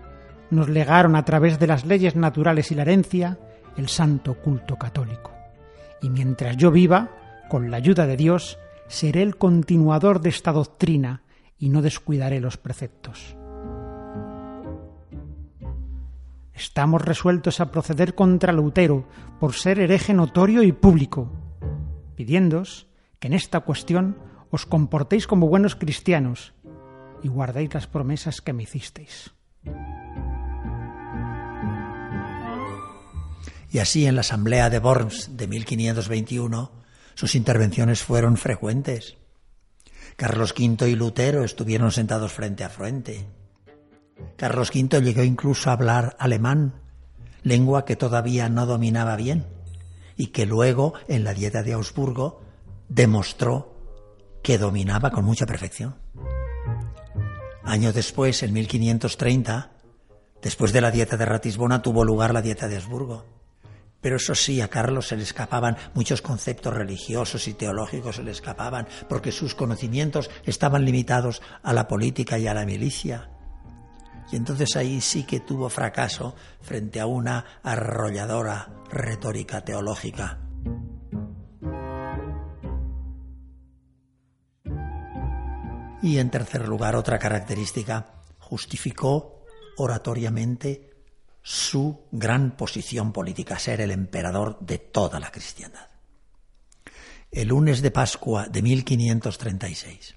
nos 0.49 0.69
legaron 0.69 1.15
a 1.15 1.25
través 1.25 1.59
de 1.59 1.67
las 1.67 1.85
leyes 1.85 2.15
naturales 2.15 2.71
y 2.71 2.75
la 2.75 2.81
herencia 2.83 3.37
el 3.77 3.87
santo 3.87 4.35
culto 4.35 4.77
católico. 4.77 5.31
Y 6.01 6.09
mientras 6.09 6.57
yo 6.57 6.71
viva, 6.71 7.09
con 7.49 7.71
la 7.71 7.77
ayuda 7.77 8.05
de 8.07 8.17
Dios, 8.17 8.57
seré 8.87 9.21
el 9.21 9.37
continuador 9.37 10.21
de 10.21 10.29
esta 10.29 10.51
doctrina 10.51 11.23
y 11.57 11.69
no 11.69 11.81
descuidaré 11.81 12.39
los 12.39 12.57
preceptos. 12.57 13.35
Estamos 16.53 17.01
resueltos 17.01 17.61
a 17.61 17.71
proceder 17.71 18.15
contra 18.15 18.51
Lutero 18.51 19.07
por 19.39 19.53
ser 19.53 19.79
hereje 19.79 20.13
notorio 20.13 20.63
y 20.63 20.73
público, 20.73 21.31
pidiéndos 22.15 22.87
que 23.19 23.27
en 23.27 23.33
esta 23.33 23.61
cuestión 23.61 24.17
os 24.51 24.65
comportéis 24.65 25.27
como 25.27 25.47
buenos 25.47 25.75
cristianos 25.75 26.53
y 27.23 27.27
guardéis 27.27 27.73
las 27.73 27.87
promesas 27.87 28.41
que 28.41 28.53
me 28.53 28.63
hicisteis. 28.63 29.31
Y 33.71 33.79
así 33.79 34.05
en 34.05 34.15
la 34.15 34.21
Asamblea 34.21 34.69
de 34.69 34.79
Worms 34.79 35.37
de 35.37 35.47
1521 35.47 36.79
sus 37.19 37.35
intervenciones 37.35 38.01
fueron 38.01 38.37
frecuentes. 38.37 39.17
Carlos 40.15 40.53
V 40.57 40.89
y 40.89 40.95
Lutero 40.95 41.43
estuvieron 41.43 41.91
sentados 41.91 42.31
frente 42.31 42.63
a 42.63 42.69
frente. 42.69 43.27
Carlos 44.37 44.71
V 44.73 45.01
llegó 45.01 45.23
incluso 45.23 45.69
a 45.69 45.73
hablar 45.73 46.15
alemán, 46.17 46.75
lengua 47.43 47.83
que 47.83 47.95
todavía 47.95 48.47
no 48.47 48.65
dominaba 48.65 49.17
bien, 49.17 49.45
y 50.15 50.27
que 50.27 50.45
luego 50.45 50.93
en 51.07 51.23
la 51.25 51.33
Dieta 51.33 51.61
de 51.61 51.73
Augsburgo 51.73 52.41
demostró 52.87 53.75
que 54.41 54.57
dominaba 54.57 55.11
con 55.11 55.25
mucha 55.25 55.45
perfección. 55.45 55.95
Año 57.69 57.93
después, 57.93 58.41
en 58.41 58.51
1530, 58.51 59.69
después 60.41 60.73
de 60.73 60.81
la 60.81 60.89
Dieta 60.89 61.17
de 61.17 61.25
Ratisbona, 61.25 61.83
tuvo 61.83 62.03
lugar 62.03 62.33
la 62.33 62.41
Dieta 62.41 62.67
de 62.67 62.77
Augsburgo. 62.77 63.27
Pero 64.01 64.15
eso 64.15 64.33
sí, 64.33 64.59
a 64.59 64.69
Carlos 64.69 65.09
se 65.09 65.15
le 65.15 65.21
escapaban 65.21 65.77
muchos 65.93 66.23
conceptos 66.23 66.73
religiosos 66.73 67.47
y 67.47 67.53
teológicos, 67.53 68.15
se 68.15 68.23
le 68.23 68.31
escapaban, 68.31 68.87
porque 69.07 69.31
sus 69.31 69.53
conocimientos 69.53 70.31
estaban 70.45 70.83
limitados 70.83 71.43
a 71.61 71.71
la 71.73 71.87
política 71.87 72.39
y 72.39 72.47
a 72.47 72.55
la 72.55 72.65
milicia. 72.65 73.29
Y 74.31 74.37
entonces 74.37 74.75
ahí 74.75 74.99
sí 74.99 75.21
que 75.21 75.39
tuvo 75.39 75.69
fracaso 75.69 76.33
frente 76.61 76.99
a 76.99 77.05
una 77.05 77.45
arrolladora 77.61 78.69
retórica 78.89 79.61
teológica. 79.61 80.39
Y 86.01 86.17
en 86.17 86.29
tercer 86.29 86.67
lugar, 86.67 86.95
otra 86.95 87.19
característica, 87.19 88.13
justificó 88.39 89.43
oratoriamente 89.77 90.89
su 91.41 92.07
gran 92.11 92.51
posición 92.51 93.11
política, 93.11 93.59
ser 93.59 93.81
el 93.81 93.91
emperador 93.91 94.57
de 94.59 94.77
toda 94.77 95.19
la 95.19 95.31
cristiandad. 95.31 95.87
El 97.31 97.49
lunes 97.49 97.81
de 97.81 97.91
Pascua 97.91 98.47
de 98.47 98.61
1536, 98.61 100.15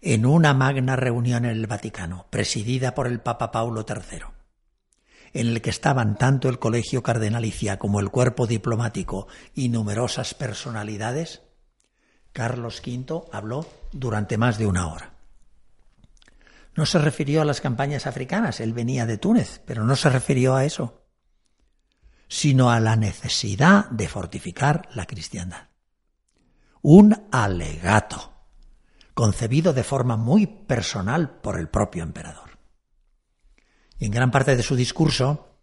en 0.00 0.26
una 0.26 0.54
magna 0.54 0.96
reunión 0.96 1.44
en 1.44 1.52
el 1.52 1.66
Vaticano, 1.66 2.26
presidida 2.30 2.94
por 2.94 3.06
el 3.06 3.20
Papa 3.20 3.50
Paulo 3.50 3.84
III, 3.88 4.20
en 5.34 5.48
el 5.48 5.60
que 5.60 5.70
estaban 5.70 6.16
tanto 6.16 6.48
el 6.48 6.58
colegio 6.58 7.02
cardenalicia 7.02 7.78
como 7.78 8.00
el 8.00 8.10
cuerpo 8.10 8.46
diplomático 8.46 9.26
y 9.54 9.68
numerosas 9.68 10.34
personalidades, 10.34 11.42
Carlos 12.32 12.82
V 12.84 13.24
habló 13.32 13.66
durante 13.94 14.36
más 14.36 14.58
de 14.58 14.66
una 14.66 14.88
hora. 14.88 15.14
No 16.76 16.84
se 16.84 16.98
refirió 16.98 17.40
a 17.40 17.44
las 17.44 17.60
campañas 17.60 18.06
africanas, 18.06 18.60
él 18.60 18.72
venía 18.72 19.06
de 19.06 19.16
Túnez, 19.16 19.62
pero 19.64 19.84
no 19.84 19.94
se 19.94 20.10
refirió 20.10 20.56
a 20.56 20.64
eso, 20.64 21.04
sino 22.28 22.70
a 22.70 22.80
la 22.80 22.96
necesidad 22.96 23.88
de 23.90 24.08
fortificar 24.08 24.88
la 24.92 25.06
cristiandad. 25.06 25.68
Un 26.82 27.28
alegato, 27.30 28.32
concebido 29.14 29.72
de 29.72 29.84
forma 29.84 30.16
muy 30.16 30.46
personal 30.46 31.38
por 31.40 31.58
el 31.58 31.68
propio 31.68 32.02
emperador. 32.02 32.58
Y 33.98 34.06
en 34.06 34.10
gran 34.10 34.32
parte 34.32 34.56
de 34.56 34.62
su 34.64 34.74
discurso 34.74 35.60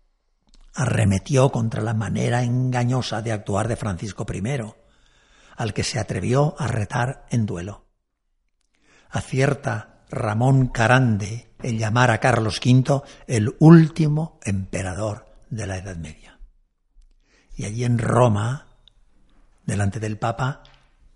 arremetió 0.73 1.51
contra 1.51 1.81
la 1.81 1.93
manera 1.93 2.43
engañosa 2.43 3.21
de 3.21 3.33
actuar 3.33 3.67
de 3.67 3.75
Francisco 3.75 4.25
I, 4.33 4.73
al 5.57 5.73
que 5.73 5.83
se 5.83 5.99
atrevió 5.99 6.55
a 6.57 6.67
retar 6.67 7.25
en 7.29 7.45
duelo. 7.45 7.90
Acierta 9.11 10.03
Ramón 10.09 10.67
Carande 10.67 11.51
en 11.61 11.77
llamar 11.77 12.11
a 12.11 12.19
Carlos 12.19 12.59
V 12.63 13.01
el 13.27 13.55
último 13.59 14.39
emperador 14.43 15.27
de 15.49 15.67
la 15.67 15.77
Edad 15.77 15.97
Media. 15.97 16.39
Y 17.55 17.65
allí 17.65 17.83
en 17.83 17.99
Roma, 17.99 18.67
delante 19.65 19.99
del 19.99 20.17
Papa, 20.17 20.63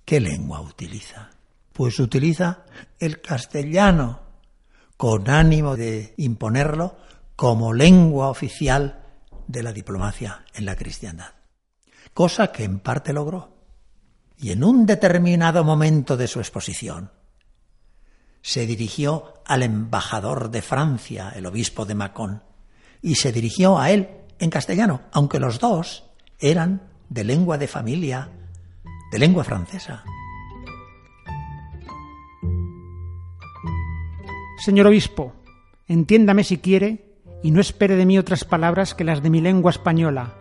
¿qué 0.04 0.20
lengua 0.20 0.62
utiliza? 0.62 1.32
Pues 1.74 2.00
utiliza 2.00 2.66
el 3.00 3.22
castellano, 3.22 4.22
con 4.98 5.30
ánimo 5.30 5.76
de 5.76 6.14
imponerlo 6.18 6.98
como 7.36 7.74
lengua 7.74 8.30
oficial 8.30 9.04
de 9.48 9.64
la 9.64 9.74
diplomacia 9.74 10.46
en 10.54 10.66
la 10.66 10.76
cristiandad. 10.76 11.32
Cosa 12.14 12.52
que 12.52 12.64
en 12.64 12.80
parte 12.80 13.14
logró 13.14 13.56
y 14.38 14.52
en 14.52 14.64
un 14.64 14.86
determinado 14.86 15.64
momento 15.64 16.16
de 16.18 16.28
su 16.28 16.40
exposición 16.40 17.12
se 18.46 18.68
dirigió 18.68 19.34
al 19.44 19.64
embajador 19.64 20.52
de 20.52 20.62
Francia, 20.62 21.34
el 21.36 21.48
obispo 21.48 21.84
de 21.84 21.96
Macón, 21.96 22.44
y 23.02 23.16
se 23.16 23.32
dirigió 23.32 23.80
a 23.80 23.90
él 23.90 24.08
en 24.38 24.52
castellano, 24.52 25.02
aunque 25.12 25.40
los 25.40 25.60
dos 25.60 26.04
eran 26.38 26.84
de 27.10 27.24
lengua 27.24 27.58
de 27.58 27.68
familia, 27.68 28.30
de 29.12 29.18
lengua 29.18 29.44
francesa. 29.44 30.04
Señor 34.64 34.86
obispo, 34.86 35.34
entiéndame 35.88 36.44
si 36.44 36.60
quiere 36.60 37.18
y 37.42 37.50
no 37.50 37.60
espere 37.60 37.96
de 37.96 38.06
mí 38.06 38.20
otras 38.20 38.44
palabras 38.44 38.94
que 38.94 39.06
las 39.06 39.24
de 39.24 39.32
mi 39.32 39.42
lengua 39.42 39.72
española, 39.72 40.36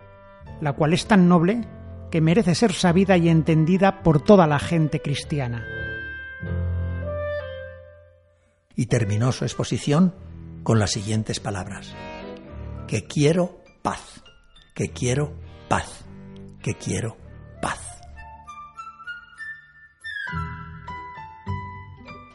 la 0.61 0.75
cual 0.75 0.93
es 0.93 1.07
tan 1.07 1.27
noble 1.27 1.67
que 2.11 2.21
merece 2.21 2.55
ser 2.55 2.75
sabida 2.75 3.17
y 3.17 3.31
entendida 3.31 4.03
por 4.03 4.21
toda 4.21 4.47
la 4.47 4.59
gente 4.59 5.01
cristiana. 5.01 5.84
Y 8.77 8.87
terminó 8.87 9.33
su 9.33 9.45
exposición 9.45 10.15
con 10.63 10.79
las 10.79 10.93
siguientes 10.93 11.41
palabras. 11.41 11.95
Que 12.89 13.05
quiero 13.05 13.63
paz, 13.83 14.23
que 14.75 14.89
quiero 14.89 15.35
paz, 15.69 16.05
que 16.63 16.75
quiero 16.75 17.17
paz. 17.61 17.81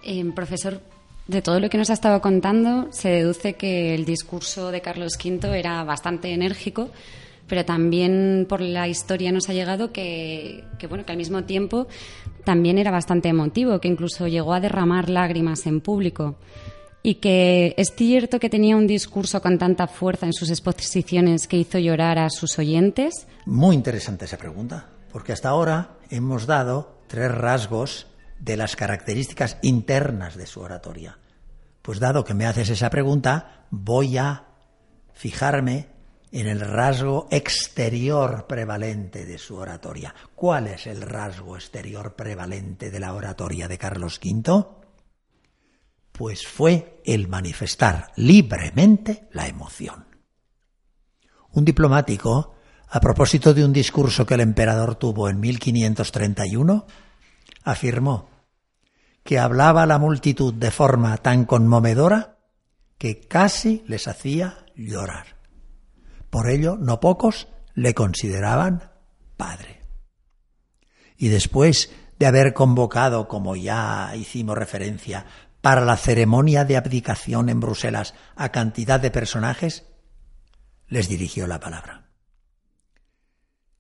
Eh, 0.04 0.26
profesor, 0.34 0.82
de 1.30 1.44
todo 1.44 1.60
lo 1.60 1.70
que 1.70 1.78
nos 1.78 1.92
ha 1.92 1.94
estado 1.94 2.22
contando, 2.22 2.88
se 2.92 3.10
deduce 3.10 3.54
que 3.54 3.94
el 3.94 4.06
discurso 4.06 4.72
de 4.72 4.82
Carlos 4.82 5.14
V 5.24 5.60
era 5.60 5.84
bastante 5.84 6.34
enérgico, 6.34 6.90
pero 7.48 7.66
también 7.66 8.48
por 8.50 8.62
la 8.62 8.88
historia 8.88 9.32
nos 9.32 9.48
ha 9.50 9.54
llegado 9.54 9.92
que, 9.92 10.64
bueno, 10.90 11.06
que 11.06 11.12
al 11.12 11.18
mismo 11.20 11.44
tiempo 11.44 11.88
también 12.50 12.80
era 12.80 12.90
bastante 12.90 13.30
emotivo, 13.30 13.80
que 13.80 13.88
incluso 13.88 14.28
llegó 14.28 14.56
a 14.56 14.60
derramar 14.60 15.08
lágrimas 15.08 15.68
en 15.68 15.82
público. 15.82 16.40
Y 17.04 17.16
que 17.22 17.76
es 17.78 17.94
cierto 17.96 18.40
que 18.40 18.50
tenía 18.50 18.76
un 18.76 18.88
discurso 18.88 19.40
con 19.40 19.60
tanta 19.60 19.86
fuerza 19.86 20.26
en 20.26 20.34
sus 20.34 20.50
exposiciones 20.50 21.48
que 21.48 21.58
hizo 21.58 21.78
llorar 21.78 22.18
a 22.18 22.32
sus 22.32 22.58
oyentes. 22.58 23.28
Muy 23.46 23.76
interesante 23.76 24.26
esa 24.26 24.38
pregunta, 24.38 24.90
porque 25.12 25.32
hasta 25.32 25.50
ahora 25.50 26.00
hemos 26.10 26.48
dado 26.48 27.04
tres 27.06 27.32
rasgos 27.32 28.08
de 28.40 28.58
las 28.58 28.76
características 28.76 29.60
internas 29.62 30.36
de 30.36 30.48
su 30.48 30.62
oratoria. 30.62 31.20
Pues 31.84 32.00
dado 32.00 32.24
que 32.24 32.34
me 32.34 32.48
haces 32.48 32.72
esa 32.72 32.90
pregunta, 32.90 33.68
voy 33.70 34.18
a 34.18 34.48
fijarme 35.14 35.86
en 36.32 36.48
el 36.48 36.60
rasgo 36.60 37.28
exterior 37.32 38.46
prevalente 38.48 39.26
de 39.26 39.38
su 39.38 39.56
oratoria. 39.56 40.14
¿Cuál 40.36 40.68
es 40.68 40.88
el 40.88 41.02
rasgo 41.02 41.56
exterior 41.56 42.16
prevalente 42.16 42.92
de 42.92 43.00
la 43.00 43.14
oratoria 43.14 43.68
de 43.68 43.78
Carlos 43.78 44.20
V? 44.24 44.66
Pues 46.12 46.46
fue 46.46 47.02
el 47.06 47.28
manifestar 47.28 48.12
libremente 48.16 49.28
la 49.32 49.48
emoción. 49.48 50.06
Un 51.52 51.66
diplomático, 51.66 52.56
a 52.90 53.00
propósito 53.00 53.54
de 53.54 53.66
un 53.66 53.74
discurso 53.74 54.26
que 54.26 54.36
el 54.36 54.42
emperador 54.42 54.96
tuvo 54.96 55.30
en 55.30 55.40
1531, 55.40 56.86
afirmó 57.64 58.30
que 59.24 59.40
hablaba 59.40 59.84
a 59.84 59.88
la 59.88 59.98
multitud 59.98 60.54
de 60.54 60.72
forma 60.72 61.18
tan 61.18 61.46
conmovedora 61.46 62.38
que 62.98 63.22
casi 63.22 63.84
les 63.88 64.08
hacía 64.08 64.66
llorar. 64.76 65.39
Por 66.30 66.50
ello, 66.50 66.78
no 66.78 67.00
pocos 67.00 67.48
le 67.74 67.94
consideraban 67.94 68.92
padre. 69.38 69.82
Y 71.18 71.30
después 71.30 71.92
de 72.18 72.26
haber 72.26 72.54
convocado, 72.54 73.28
como 73.28 73.56
ya 73.56 74.14
hicimos 74.16 74.58
referencia, 74.58 75.26
para 75.62 75.82
la 75.82 75.98
ceremonia 75.98 76.66
de 76.66 76.78
abdicación 76.78 77.50
en 77.50 77.60
Bruselas 77.60 78.14
a 78.36 78.50
cantidad 78.50 79.00
de 79.00 79.12
personajes, 79.12 79.86
les 80.88 81.08
dirigió 81.08 81.48
la 81.48 81.60
palabra. 81.60 82.10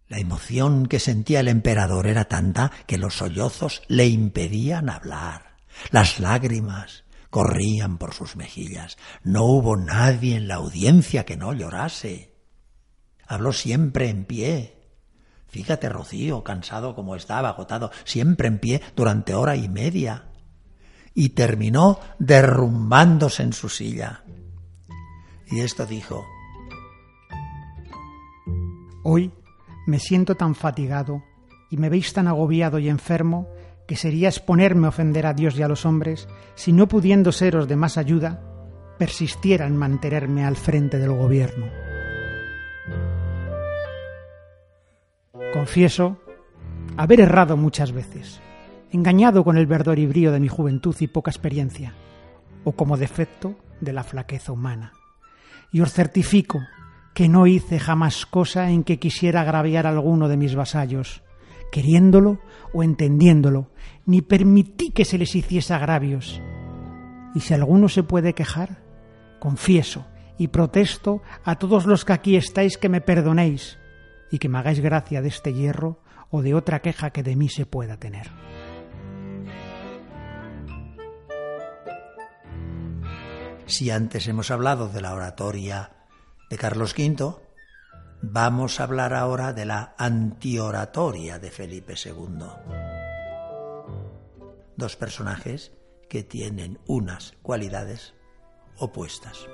La 0.08 0.20
emoción 0.20 0.88
que 0.88 1.00
sentía 1.00 1.40
el 1.40 1.48
emperador 1.48 2.08
era 2.08 2.26
tanta 2.26 2.72
que 2.88 2.98
los 2.98 3.18
sollozos 3.18 3.84
le 3.88 4.08
impedían 4.08 4.90
hablar. 4.90 5.58
Las 5.92 6.20
lágrimas 6.20 7.04
corrían 7.30 7.98
por 7.98 8.14
sus 8.14 8.36
mejillas. 8.36 8.98
No 9.24 9.44
hubo 9.46 9.78
nadie 9.78 10.36
en 10.36 10.48
la 10.48 10.56
audiencia 10.56 11.26
que 11.26 11.38
no 11.38 11.54
llorase. 11.54 12.29
Habló 13.30 13.54
siempre 13.54 14.10
en 14.10 14.26
pie. 14.26 14.76
Fíjate, 15.50 15.88
Rocío, 15.88 16.44
cansado 16.44 16.96
como 16.96 17.16
estaba, 17.16 17.50
agotado, 17.50 17.92
siempre 18.04 18.48
en 18.48 18.58
pie 18.58 18.82
durante 18.96 19.36
hora 19.36 19.56
y 19.56 19.70
media. 19.70 20.26
Y 21.14 21.30
terminó 21.30 22.00
derrumbándose 22.18 23.44
en 23.44 23.54
su 23.54 23.70
silla. 23.70 24.24
Y 25.46 25.60
esto 25.60 25.86
dijo, 25.86 26.26
Hoy 29.04 29.32
me 29.86 30.00
siento 30.00 30.34
tan 30.34 30.56
fatigado 30.56 31.24
y 31.70 31.78
me 31.78 31.90
veis 31.90 32.12
tan 32.14 32.28
agobiado 32.28 32.80
y 32.80 32.90
enfermo 32.90 33.48
que 33.88 33.96
sería 33.96 34.30
exponerme 34.30 34.88
a 34.88 34.90
ofender 34.90 35.28
a 35.28 35.34
Dios 35.34 35.56
y 35.56 35.62
a 35.62 35.68
los 35.68 35.86
hombres 35.86 36.28
si 36.56 36.74
no 36.74 36.88
pudiendo 36.88 37.32
seros 37.32 37.68
de 37.68 37.76
más 37.76 38.00
ayuda, 38.00 38.42
persistiera 38.98 39.68
en 39.68 39.78
mantenerme 39.78 40.46
al 40.46 40.56
frente 40.56 40.98
del 40.98 41.12
gobierno. 41.12 41.89
Confieso 45.54 46.18
haber 46.96 47.22
errado 47.22 47.58
muchas 47.58 47.92
veces, 47.92 48.40
engañado 48.92 49.44
con 49.44 49.58
el 49.58 49.66
verdor 49.66 49.98
y 49.98 50.06
brío 50.06 50.32
de 50.32 50.40
mi 50.40 50.48
juventud 50.48 50.96
y 51.00 51.08
poca 51.08 51.32
experiencia, 51.32 51.96
o 52.64 52.74
como 52.74 52.98
defecto 52.98 53.56
de 53.82 53.92
la 53.92 54.04
flaqueza 54.04 54.52
humana. 54.52 54.94
Y 55.72 55.82
os 55.82 55.92
certifico 55.92 56.60
que 57.16 57.28
no 57.28 57.48
hice 57.48 57.80
jamás 57.80 58.28
cosa 58.28 58.70
en 58.70 58.84
que 58.84 59.00
quisiera 59.00 59.42
agraviar 59.42 59.88
a 59.88 59.90
alguno 59.90 60.28
de 60.28 60.38
mis 60.38 60.54
vasallos, 60.54 61.24
queriéndolo 61.72 62.40
o 62.72 62.84
entendiéndolo, 62.84 63.72
ni 64.06 64.22
permití 64.22 64.92
que 64.92 65.04
se 65.04 65.18
les 65.18 65.36
hiciese 65.36 65.74
agravios. 65.74 66.40
Y 67.34 67.40
si 67.40 67.56
alguno 67.56 67.90
se 67.90 68.04
puede 68.04 68.34
quejar, 68.34 68.84
confieso 69.40 70.06
y 70.38 70.50
protesto 70.50 71.24
a 71.44 71.56
todos 71.56 71.88
los 71.88 72.06
que 72.06 72.14
aquí 72.14 72.36
estáis 72.36 72.78
que 72.78 72.88
me 72.88 73.02
perdonéis 73.02 73.79
y 74.32 74.40
que 74.40 74.50
me 74.50 74.60
hagáis 74.60 74.80
gracia 74.80 75.22
de 75.22 75.30
este 75.30 75.54
hierro 75.54 76.02
o 76.30 76.42
de 76.42 76.54
otra 76.54 76.82
queja 76.82 77.12
que 77.12 77.24
de 77.24 77.36
mí 77.36 77.50
se 77.50 77.66
pueda 77.66 77.98
tener. 77.98 78.32
Si 83.66 83.92
antes 83.92 84.28
hemos 84.28 84.50
hablado 84.50 84.90
de 84.90 85.02
la 85.02 85.14
oratoria 85.14 85.92
de 86.50 86.58
Carlos 86.58 86.96
V, 86.98 87.36
vamos 88.22 88.80
a 88.80 88.84
hablar 88.84 89.14
ahora 89.14 89.54
de 89.54 89.66
la 89.66 89.94
antioratoria 89.98 91.38
de 91.38 91.52
Felipe 91.52 91.94
II. 91.94 92.46
Dos 94.76 94.96
personajes 94.96 95.72
que 96.10 96.24
tienen 96.24 96.80
unas 96.88 97.36
cualidades 97.44 98.16
opuestas. 98.78 99.48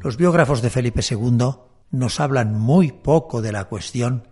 Los 0.00 0.16
biógrafos 0.16 0.62
de 0.62 0.70
Felipe 0.70 1.02
II 1.08 1.71
nos 1.92 2.20
hablan 2.20 2.58
muy 2.58 2.90
poco 2.90 3.42
de 3.42 3.52
la 3.52 3.66
cuestión 3.66 4.26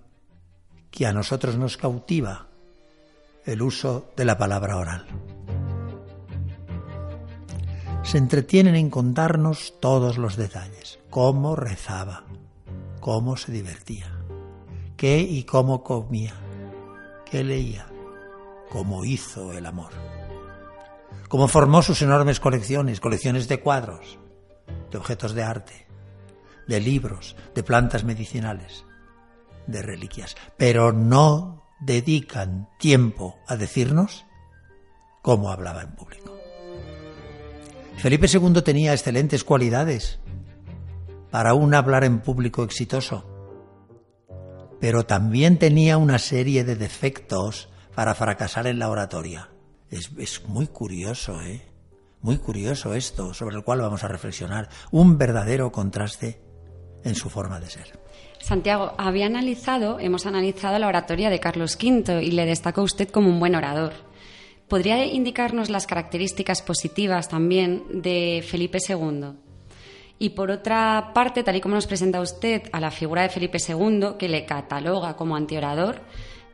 que 0.90 1.06
a 1.06 1.12
nosotros 1.12 1.56
nos 1.56 1.76
cautiva, 1.76 2.48
el 3.44 3.62
uso 3.62 4.10
de 4.16 4.24
la 4.24 4.38
palabra 4.38 4.78
oral. 4.78 5.06
Se 8.02 8.16
entretienen 8.16 8.74
en 8.74 8.90
contarnos 8.90 9.74
todos 9.78 10.16
los 10.16 10.36
detalles, 10.36 10.98
cómo 11.10 11.54
rezaba, 11.54 12.24
cómo 12.98 13.36
se 13.36 13.52
divertía, 13.52 14.10
qué 14.96 15.20
y 15.20 15.44
cómo 15.44 15.84
comía, 15.84 16.34
qué 17.30 17.44
leía, 17.44 17.86
cómo 18.70 19.04
hizo 19.04 19.52
el 19.52 19.66
amor, 19.66 19.92
cómo 21.28 21.46
formó 21.46 21.82
sus 21.82 22.00
enormes 22.00 22.40
colecciones, 22.40 23.00
colecciones 23.00 23.48
de 23.48 23.60
cuadros, 23.60 24.18
de 24.90 24.96
objetos 24.96 25.34
de 25.34 25.42
arte, 25.42 25.89
de 26.70 26.80
libros, 26.80 27.34
de 27.52 27.64
plantas 27.64 28.04
medicinales, 28.04 28.84
de 29.66 29.82
reliquias, 29.82 30.36
pero 30.56 30.92
no 30.92 31.64
dedican 31.80 32.68
tiempo 32.78 33.36
a 33.48 33.56
decirnos 33.56 34.24
cómo 35.20 35.50
hablaba 35.50 35.82
en 35.82 35.96
público. 35.96 36.38
Felipe 37.96 38.28
II 38.32 38.62
tenía 38.62 38.92
excelentes 38.92 39.42
cualidades 39.42 40.20
para 41.32 41.54
un 41.54 41.74
hablar 41.74 42.04
en 42.04 42.20
público 42.20 42.62
exitoso, 42.62 43.26
pero 44.80 45.06
también 45.06 45.58
tenía 45.58 45.98
una 45.98 46.20
serie 46.20 46.62
de 46.62 46.76
defectos 46.76 47.68
para 47.96 48.14
fracasar 48.14 48.68
en 48.68 48.78
la 48.78 48.88
oratoria. 48.90 49.50
Es, 49.90 50.12
muy 50.46 50.68
curioso, 50.68 51.42
¿eh? 51.42 51.66
Muy 52.22 52.38
curioso 52.38 52.94
esto, 52.94 53.34
sobre 53.34 53.56
el 53.56 53.64
cual 53.64 53.80
vamos 53.80 54.04
a 54.04 54.08
reflexionar. 54.08 54.68
Un 54.92 55.18
verdadero 55.18 55.72
contraste 55.72 56.49
en 57.04 57.14
su 57.14 57.30
forma 57.30 57.60
de 57.60 57.70
ser. 57.70 57.98
Santiago, 58.40 58.94
había 58.96 59.26
analizado, 59.26 59.98
hemos 60.00 60.26
analizado 60.26 60.78
la 60.78 60.88
oratoria 60.88 61.30
de 61.30 61.40
Carlos 61.40 61.76
V 61.80 62.22
y 62.22 62.30
le 62.30 62.46
destacó 62.46 62.82
usted 62.82 63.08
como 63.08 63.28
un 63.28 63.38
buen 63.38 63.54
orador. 63.54 63.92
¿Podría 64.68 65.04
indicarnos 65.04 65.68
las 65.68 65.86
características 65.86 66.62
positivas 66.62 67.28
también 67.28 67.82
de 68.02 68.44
Felipe 68.46 68.78
II? 68.86 69.32
Y 70.18 70.30
por 70.30 70.50
otra 70.50 71.12
parte, 71.14 71.42
tal 71.42 71.56
y 71.56 71.60
como 71.60 71.74
nos 71.74 71.86
presenta 71.86 72.20
usted 72.20 72.62
a 72.72 72.80
la 72.80 72.90
figura 72.90 73.22
de 73.22 73.30
Felipe 73.30 73.58
II, 73.58 74.16
que 74.18 74.28
le 74.28 74.44
cataloga 74.44 75.16
como 75.16 75.34
antiorador, 75.34 76.02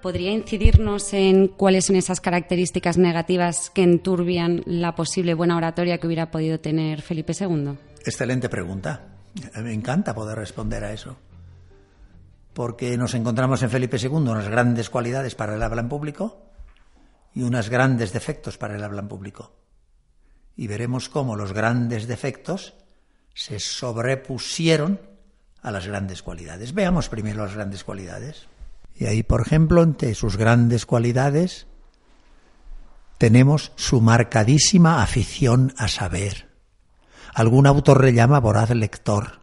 ¿podría 0.01 0.31
incidirnos 0.31 1.13
en 1.13 1.49
cuáles 1.49 1.87
son 1.87 1.97
esas 1.97 2.21
características 2.21 2.97
negativas 2.97 3.71
que 3.71 3.83
enturbian 3.83 4.63
la 4.67 4.95
posible 4.95 5.35
buena 5.35 5.57
oratoria 5.57 5.99
que 5.99 6.07
hubiera 6.07 6.31
podido 6.31 6.61
tener 6.61 7.03
Felipe 7.03 7.33
II? 7.39 7.73
Excelente 8.05 8.49
pregunta. 8.49 9.16
Me 9.63 9.73
encanta 9.73 10.15
poder 10.15 10.39
responder 10.39 10.85
a 10.85 10.93
eso. 10.93 11.17
Porque 12.55 12.97
nos 12.97 13.15
encontramos 13.15 13.63
en 13.63 13.71
Felipe 13.71 13.99
II 13.99 14.09
unas 14.09 14.49
grandes 14.49 14.89
cualidades 14.89 15.35
para 15.35 15.55
el 15.55 15.63
habla 15.63 15.83
en 15.83 15.89
público 15.89 16.43
y 17.35 17.43
unos 17.43 17.69
grandes 17.69 18.13
defectos 18.13 18.57
para 18.57 18.77
el 18.77 18.85
habla 18.85 19.03
en 19.03 19.09
público. 19.09 19.53
Y 20.57 20.67
veremos 20.67 21.11
cómo 21.11 21.37
los 21.37 21.53
grandes 21.53 22.07
defectos 22.07 22.75
se 23.35 23.61
sobrepusieron 23.61 25.01
a 25.61 25.71
las 25.71 25.87
grandes 25.87 26.23
cualidades. 26.23 26.73
Veamos 26.73 27.11
primero 27.11 27.45
las 27.45 27.55
grandes 27.55 27.85
cualidades. 27.85 28.47
Y 28.95 29.05
ahí, 29.05 29.23
por 29.23 29.43
ejemplo, 29.43 29.83
entre 29.83 30.15
sus 30.15 30.39
grandes 30.39 30.87
cualidades 30.87 31.67
tenemos 33.19 33.73
su 33.77 34.01
marcadísima 34.01 35.03
afición 35.03 35.75
a 35.77 35.89
saber. 35.89 36.56
Algún 37.37 37.67
autor 37.67 38.03
le 38.03 38.15
llama 38.15 38.41
voraz 38.41 38.71
lector. 38.71 39.43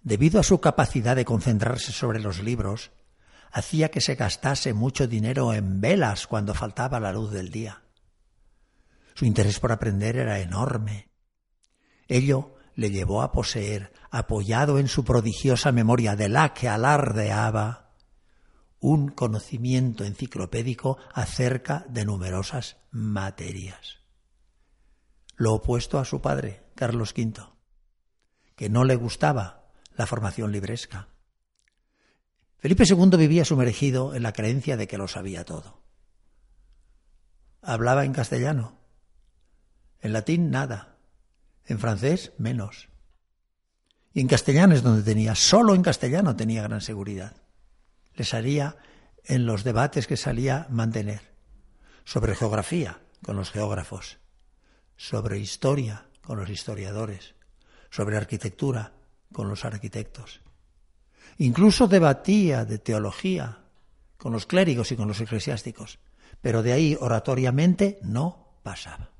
Debido 0.00 0.38
a 0.38 0.44
su 0.44 0.60
capacidad 0.60 1.16
de 1.16 1.24
concentrarse 1.24 1.90
sobre 1.90 2.20
los 2.20 2.40
libros, 2.40 2.92
hacía 3.50 3.90
que 3.90 4.00
se 4.00 4.14
gastase 4.14 4.74
mucho 4.74 5.08
dinero 5.08 5.52
en 5.52 5.80
velas 5.80 6.28
cuando 6.28 6.54
faltaba 6.54 7.00
la 7.00 7.12
luz 7.12 7.32
del 7.32 7.50
día. 7.50 7.82
Su 9.14 9.24
interés 9.24 9.58
por 9.58 9.72
aprender 9.72 10.18
era 10.18 10.38
enorme. 10.38 11.08
Ello 12.06 12.54
le 12.76 12.92
llevó 12.92 13.22
a 13.22 13.32
poseer, 13.32 13.92
apoyado 14.12 14.78
en 14.78 14.86
su 14.86 15.04
prodigiosa 15.04 15.72
memoria 15.72 16.14
de 16.14 16.28
la 16.28 16.54
que 16.54 16.68
alardeaba, 16.68 17.90
un 18.78 19.08
conocimiento 19.08 20.04
enciclopédico 20.04 20.96
acerca 21.12 21.84
de 21.88 22.04
numerosas 22.04 22.76
materias. 22.92 23.98
Lo 25.34 25.54
opuesto 25.54 25.98
a 25.98 26.04
su 26.04 26.20
padre, 26.20 26.67
Carlos 26.78 27.12
V, 27.16 27.42
que 28.54 28.68
no 28.68 28.84
le 28.84 28.94
gustaba 28.94 29.64
la 29.96 30.06
formación 30.06 30.52
libresca. 30.52 31.08
Felipe 32.58 32.84
II 32.88 33.16
vivía 33.16 33.44
sumergido 33.44 34.14
en 34.14 34.22
la 34.22 34.32
creencia 34.32 34.76
de 34.76 34.86
que 34.86 34.96
lo 34.96 35.08
sabía 35.08 35.44
todo. 35.44 35.82
Hablaba 37.62 38.04
en 38.04 38.12
castellano, 38.12 38.78
en 39.98 40.12
latín 40.12 40.52
nada, 40.52 40.98
en 41.64 41.80
francés 41.80 42.32
menos. 42.38 42.88
Y 44.12 44.20
en 44.20 44.28
castellano 44.28 44.76
es 44.76 44.84
donde 44.84 45.02
tenía, 45.02 45.34
solo 45.34 45.74
en 45.74 45.82
castellano 45.82 46.36
tenía 46.36 46.62
gran 46.62 46.80
seguridad. 46.80 47.42
Les 48.14 48.34
haría 48.34 48.76
en 49.24 49.46
los 49.46 49.64
debates 49.64 50.06
que 50.06 50.16
salía 50.16 50.68
mantener 50.70 51.34
sobre 52.04 52.36
geografía 52.36 53.00
con 53.24 53.34
los 53.34 53.50
geógrafos, 53.50 54.18
sobre 54.96 55.40
historia 55.40 56.07
con 56.28 56.38
los 56.38 56.50
historiadores, 56.50 57.34
sobre 57.88 58.18
arquitectura 58.18 58.92
con 59.32 59.48
los 59.48 59.64
arquitectos, 59.64 60.42
Incluso 61.38 61.86
debatía 61.86 62.64
de 62.64 62.78
teología 62.78 63.58
con 64.16 64.32
los 64.32 64.46
clérigos 64.46 64.90
y 64.90 64.96
con 64.96 65.06
los 65.06 65.20
eclesiásticos, 65.20 66.00
pero 66.40 66.62
de 66.62 66.72
ahí 66.72 66.96
oratoriamente 67.00 68.00
no 68.02 68.58
pasaba. 68.64 69.10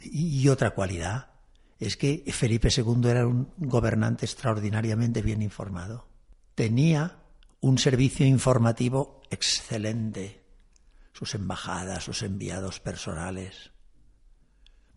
Y 0.00 0.48
otra 0.48 0.70
cualidad 0.70 1.32
es 1.78 1.98
que 1.98 2.24
Felipe 2.32 2.68
II 2.74 3.08
era 3.08 3.26
un 3.26 3.52
gobernante 3.58 4.24
extraordinariamente 4.24 5.20
bien 5.20 5.42
informado. 5.42 6.06
Tenía 6.54 7.18
un 7.60 7.76
servicio 7.76 8.24
informativo 8.24 9.20
excelente, 9.30 10.42
sus 11.12 11.34
embajadas, 11.34 12.04
sus 12.04 12.22
enviados 12.22 12.80
personales, 12.80 13.71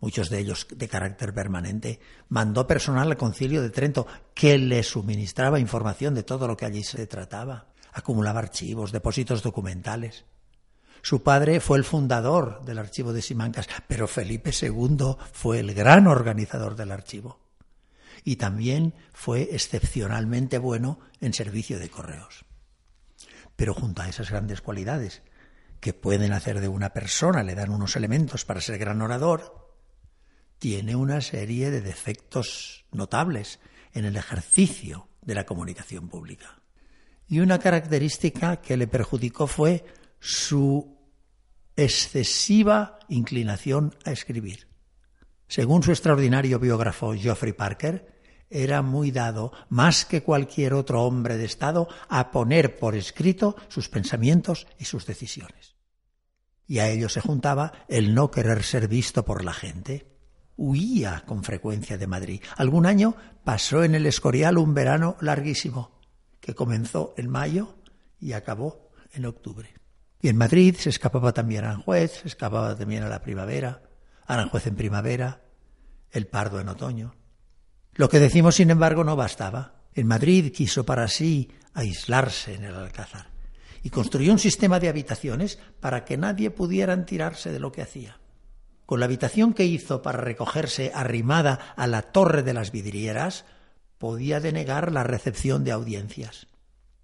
muchos 0.06 0.30
de 0.30 0.38
ellos 0.38 0.68
de 0.70 0.86
carácter 0.86 1.34
permanente, 1.34 1.98
mandó 2.28 2.68
personal 2.68 3.10
al 3.10 3.16
concilio 3.16 3.60
de 3.60 3.70
Trento 3.70 4.06
que 4.34 4.56
le 4.56 4.84
suministraba 4.84 5.58
información 5.58 6.14
de 6.14 6.22
todo 6.22 6.46
lo 6.46 6.56
que 6.56 6.64
allí 6.64 6.84
se 6.84 7.08
trataba. 7.08 7.66
Acumulaba 7.92 8.38
archivos, 8.38 8.92
depósitos 8.92 9.42
documentales. 9.42 10.24
Su 11.02 11.24
padre 11.24 11.58
fue 11.58 11.78
el 11.78 11.82
fundador 11.82 12.64
del 12.64 12.78
archivo 12.78 13.12
de 13.12 13.20
Simancas, 13.20 13.66
pero 13.88 14.06
Felipe 14.06 14.52
II 14.52 15.16
fue 15.32 15.58
el 15.58 15.74
gran 15.74 16.06
organizador 16.06 16.76
del 16.76 16.92
archivo. 16.92 17.40
Y 18.22 18.36
también 18.36 18.94
fue 19.12 19.48
excepcionalmente 19.50 20.58
bueno 20.58 21.00
en 21.20 21.34
servicio 21.34 21.80
de 21.80 21.90
correos. 21.90 22.44
Pero 23.56 23.74
junto 23.74 24.02
a 24.02 24.08
esas 24.08 24.30
grandes 24.30 24.60
cualidades 24.60 25.22
que 25.80 25.94
pueden 25.94 26.32
hacer 26.32 26.60
de 26.60 26.68
una 26.68 26.90
persona, 26.90 27.42
le 27.42 27.56
dan 27.56 27.70
unos 27.70 27.96
elementos 27.96 28.44
para 28.44 28.60
ser 28.60 28.78
gran 28.78 29.02
orador, 29.02 29.65
tiene 30.58 30.96
una 30.96 31.20
serie 31.20 31.70
de 31.70 31.80
defectos 31.80 32.84
notables 32.92 33.60
en 33.92 34.04
el 34.04 34.16
ejercicio 34.16 35.08
de 35.22 35.34
la 35.34 35.46
comunicación 35.46 36.08
pública. 36.08 36.62
Y 37.28 37.40
una 37.40 37.58
característica 37.58 38.56
que 38.60 38.76
le 38.76 38.86
perjudicó 38.86 39.46
fue 39.46 39.84
su 40.20 40.96
excesiva 41.76 42.98
inclinación 43.08 43.94
a 44.04 44.12
escribir. 44.12 44.68
Según 45.48 45.82
su 45.82 45.90
extraordinario 45.90 46.58
biógrafo 46.58 47.14
Geoffrey 47.14 47.52
Parker, 47.52 48.14
era 48.48 48.80
muy 48.82 49.10
dado, 49.10 49.52
más 49.68 50.04
que 50.04 50.22
cualquier 50.22 50.74
otro 50.74 51.02
hombre 51.02 51.36
de 51.36 51.44
Estado, 51.44 51.88
a 52.08 52.30
poner 52.30 52.78
por 52.78 52.94
escrito 52.94 53.56
sus 53.68 53.88
pensamientos 53.88 54.66
y 54.78 54.84
sus 54.84 55.04
decisiones. 55.04 55.74
Y 56.66 56.78
a 56.78 56.88
ello 56.88 57.08
se 57.08 57.20
juntaba 57.20 57.72
el 57.88 58.14
no 58.14 58.30
querer 58.30 58.62
ser 58.62 58.88
visto 58.88 59.24
por 59.24 59.44
la 59.44 59.52
gente 59.52 60.15
huía 60.56 61.22
con 61.26 61.44
frecuencia 61.44 61.98
de 61.98 62.06
Madrid. 62.06 62.42
Algún 62.56 62.86
año 62.86 63.16
pasó 63.44 63.84
en 63.84 63.94
el 63.94 64.06
Escorial 64.06 64.58
un 64.58 64.74
verano 64.74 65.16
larguísimo, 65.20 66.00
que 66.40 66.54
comenzó 66.54 67.14
en 67.16 67.30
mayo 67.30 67.76
y 68.20 68.32
acabó 68.32 68.90
en 69.12 69.26
octubre. 69.26 69.74
Y 70.20 70.28
en 70.28 70.36
Madrid 70.36 70.76
se 70.78 70.90
escapaba 70.90 71.32
también 71.32 71.64
a 71.64 71.68
Aranjuez, 71.68 72.20
se 72.22 72.28
escapaba 72.28 72.76
también 72.76 73.02
a 73.02 73.08
la 73.08 73.22
primavera, 73.22 73.82
Aranjuez 74.26 74.66
en 74.66 74.76
primavera, 74.76 75.42
el 76.10 76.26
Pardo 76.26 76.60
en 76.60 76.68
otoño. 76.68 77.14
Lo 77.94 78.08
que 78.08 78.18
decimos, 78.18 78.56
sin 78.56 78.70
embargo, 78.70 79.04
no 79.04 79.16
bastaba. 79.16 79.74
En 79.94 80.06
Madrid 80.06 80.52
quiso 80.52 80.84
para 80.84 81.08
sí 81.08 81.50
aislarse 81.74 82.54
en 82.54 82.64
el 82.64 82.74
Alcázar 82.74 83.36
y 83.82 83.90
construyó 83.90 84.32
un 84.32 84.38
sistema 84.38 84.80
de 84.80 84.88
habitaciones 84.88 85.58
para 85.80 86.04
que 86.04 86.16
nadie 86.16 86.50
pudiera 86.50 87.06
tirarse 87.06 87.52
de 87.52 87.60
lo 87.60 87.70
que 87.70 87.82
hacía. 87.82 88.18
Con 88.86 89.00
la 89.00 89.06
habitación 89.06 89.52
que 89.52 89.64
hizo 89.64 90.00
para 90.00 90.18
recogerse 90.18 90.92
arrimada 90.94 91.74
a 91.76 91.86
la 91.88 92.02
torre 92.02 92.42
de 92.44 92.54
las 92.54 92.70
vidrieras, 92.70 93.44
podía 93.98 94.40
denegar 94.40 94.92
la 94.92 95.02
recepción 95.02 95.64
de 95.64 95.72
audiencias. 95.72 96.46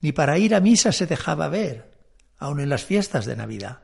Ni 0.01 0.13
para 0.13 0.39
ir 0.39 0.55
a 0.55 0.61
misa 0.61 0.93
se 0.93 1.07
dejaba 1.07 1.49
ver, 1.49 1.93
aun 2.39 2.61
en 2.61 2.69
las 2.69 2.85
fiestas 2.85 3.25
de 3.27 3.37
Navidad. 3.37 3.83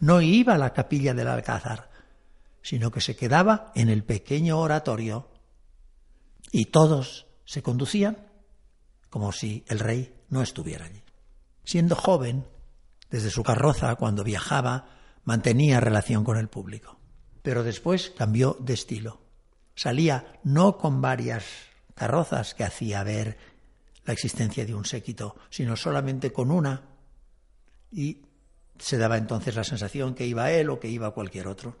No 0.00 0.20
iba 0.20 0.54
a 0.54 0.58
la 0.58 0.72
capilla 0.72 1.12
del 1.12 1.28
Alcázar, 1.28 1.90
sino 2.62 2.90
que 2.90 3.00
se 3.00 3.16
quedaba 3.16 3.72
en 3.74 3.88
el 3.88 4.04
pequeño 4.04 4.58
oratorio 4.58 5.28
y 6.52 6.66
todos 6.66 7.26
se 7.44 7.62
conducían 7.62 8.28
como 9.10 9.32
si 9.32 9.64
el 9.68 9.78
rey 9.78 10.14
no 10.28 10.42
estuviera 10.42 10.84
allí. 10.84 11.02
Siendo 11.64 11.96
joven, 11.96 12.46
desde 13.10 13.30
su 13.30 13.42
carroza, 13.42 13.94
cuando 13.96 14.22
viajaba, 14.22 14.86
mantenía 15.24 15.80
relación 15.80 16.24
con 16.24 16.36
el 16.36 16.48
público. 16.48 16.97
Pero 17.48 17.64
después 17.64 18.10
cambió 18.10 18.58
de 18.60 18.74
estilo. 18.74 19.22
Salía 19.74 20.38
no 20.44 20.76
con 20.76 21.00
varias 21.00 21.46
carrozas 21.94 22.52
que 22.52 22.62
hacía 22.62 23.02
ver 23.04 23.38
la 24.04 24.12
existencia 24.12 24.66
de 24.66 24.74
un 24.74 24.84
séquito, 24.84 25.34
sino 25.48 25.74
solamente 25.74 26.30
con 26.30 26.50
una, 26.50 26.82
y 27.90 28.20
se 28.78 28.98
daba 28.98 29.16
entonces 29.16 29.56
la 29.56 29.64
sensación 29.64 30.14
que 30.14 30.26
iba 30.26 30.50
él 30.50 30.68
o 30.68 30.78
que 30.78 30.88
iba 30.88 31.14
cualquier 31.14 31.48
otro. 31.48 31.78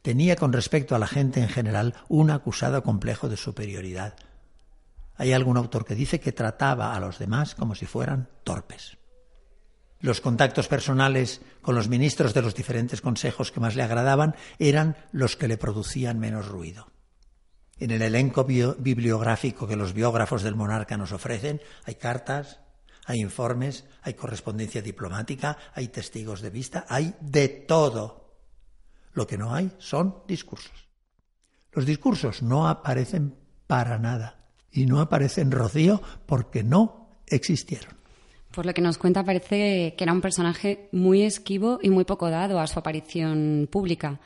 Tenía 0.00 0.34
con 0.34 0.50
respecto 0.50 0.96
a 0.96 0.98
la 0.98 1.06
gente 1.06 1.42
en 1.42 1.50
general 1.50 1.94
un 2.08 2.30
acusado 2.30 2.82
complejo 2.82 3.28
de 3.28 3.36
superioridad. 3.36 4.14
Hay 5.14 5.34
algún 5.34 5.58
autor 5.58 5.84
que 5.84 5.94
dice 5.94 6.20
que 6.20 6.32
trataba 6.32 6.94
a 6.96 7.00
los 7.00 7.18
demás 7.18 7.54
como 7.54 7.74
si 7.74 7.84
fueran 7.84 8.30
torpes. 8.44 8.96
Los 10.00 10.22
contactos 10.22 10.66
personales 10.66 11.42
con 11.60 11.74
los 11.74 11.88
ministros 11.88 12.32
de 12.32 12.40
los 12.40 12.54
diferentes 12.54 13.02
consejos 13.02 13.52
que 13.52 13.60
más 13.60 13.76
le 13.76 13.82
agradaban 13.82 14.34
eran 14.58 14.96
los 15.12 15.36
que 15.36 15.46
le 15.46 15.58
producían 15.58 16.18
menos 16.18 16.48
ruido. 16.48 16.88
En 17.78 17.90
el 17.90 18.02
elenco 18.02 18.44
bibliográfico 18.44 19.66
que 19.68 19.76
los 19.76 19.92
biógrafos 19.92 20.42
del 20.42 20.56
monarca 20.56 20.96
nos 20.96 21.12
ofrecen 21.12 21.60
hay 21.84 21.96
cartas, 21.96 22.60
hay 23.06 23.20
informes, 23.20 23.84
hay 24.02 24.14
correspondencia 24.14 24.80
diplomática, 24.80 25.56
hay 25.74 25.88
testigos 25.88 26.40
de 26.40 26.50
vista, 26.50 26.86
hay 26.88 27.14
de 27.20 27.48
todo. 27.48 28.36
Lo 29.12 29.26
que 29.26 29.36
no 29.36 29.54
hay 29.54 29.70
son 29.78 30.22
discursos. 30.26 30.88
Los 31.72 31.84
discursos 31.84 32.42
no 32.42 32.68
aparecen 32.68 33.36
para 33.66 33.98
nada 33.98 34.46
y 34.70 34.86
no 34.86 35.00
aparecen 35.00 35.50
Rocío 35.50 36.02
porque 36.26 36.62
no 36.62 37.20
existieron. 37.26 37.99
Por 38.60 38.66
lo 38.66 38.74
que 38.74 38.82
nos 38.82 38.98
cuenta 38.98 39.24
parece 39.24 39.94
que 39.96 40.04
era 40.04 40.12
un 40.12 40.20
personaje 40.20 40.90
muy 40.92 41.22
esquivo 41.22 41.78
y 41.80 41.88
muy 41.88 42.04
poco 42.04 42.28
dado 42.28 42.60
a 42.60 42.66
su 42.66 42.78
aparición 42.78 43.66
pública. 43.72 44.20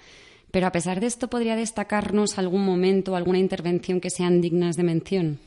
Pero 0.51 0.66
a 0.66 0.73
pesar 0.73 0.99
de 0.99 1.07
esto, 1.07 1.31
¿podría 1.31 1.55
destacarnos 1.55 2.37
algún 2.37 2.64
momento, 2.64 3.14
alguna 3.14 3.38
intervención 3.38 4.01
que 4.01 4.11
sean 4.11 4.40
dignas 4.40 4.77
de 4.77 4.83
mención? 4.83 5.38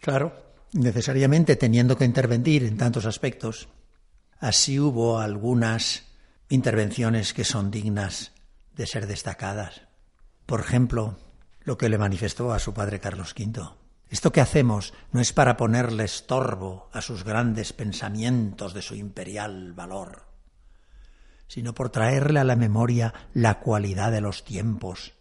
Claro, 0.00 0.32
necesariamente 0.72 1.56
teniendo 1.56 1.98
que 1.98 2.06
intervenir 2.06 2.64
en 2.64 2.78
tantos 2.78 3.04
aspectos. 3.04 3.68
Así 4.40 4.80
hubo 4.80 5.18
algunas 5.18 6.04
intervenciones 6.48 7.34
que 7.34 7.44
son 7.44 7.70
dignas 7.70 8.32
de 8.74 8.86
ser 8.86 9.06
destacadas. 9.06 9.82
Por 10.46 10.60
ejemplo, 10.60 11.18
lo 11.60 11.76
que 11.76 11.90
le 11.90 11.98
manifestó 11.98 12.54
a 12.54 12.58
su 12.58 12.72
padre 12.72 13.00
Carlos 13.00 13.34
V. 13.38 13.83
Esto 14.10 14.32
que 14.32 14.40
hacemos 14.40 14.94
no 15.12 15.20
es 15.20 15.32
para 15.32 15.56
ponerle 15.56 16.04
estorbo 16.04 16.88
a 16.92 17.00
sus 17.00 17.24
grandes 17.24 17.72
pensamientos 17.72 18.74
de 18.74 18.82
su 18.82 18.94
imperial 18.94 19.72
valor, 19.72 20.26
sino 21.48 21.74
por 21.74 21.90
traerle 21.90 22.40
a 22.40 22.44
la 22.44 22.56
memoria 22.56 23.12
la 23.32 23.60
cualidad 23.60 24.12
de 24.12 24.20
los 24.20 24.44
tiempos, 24.44 25.14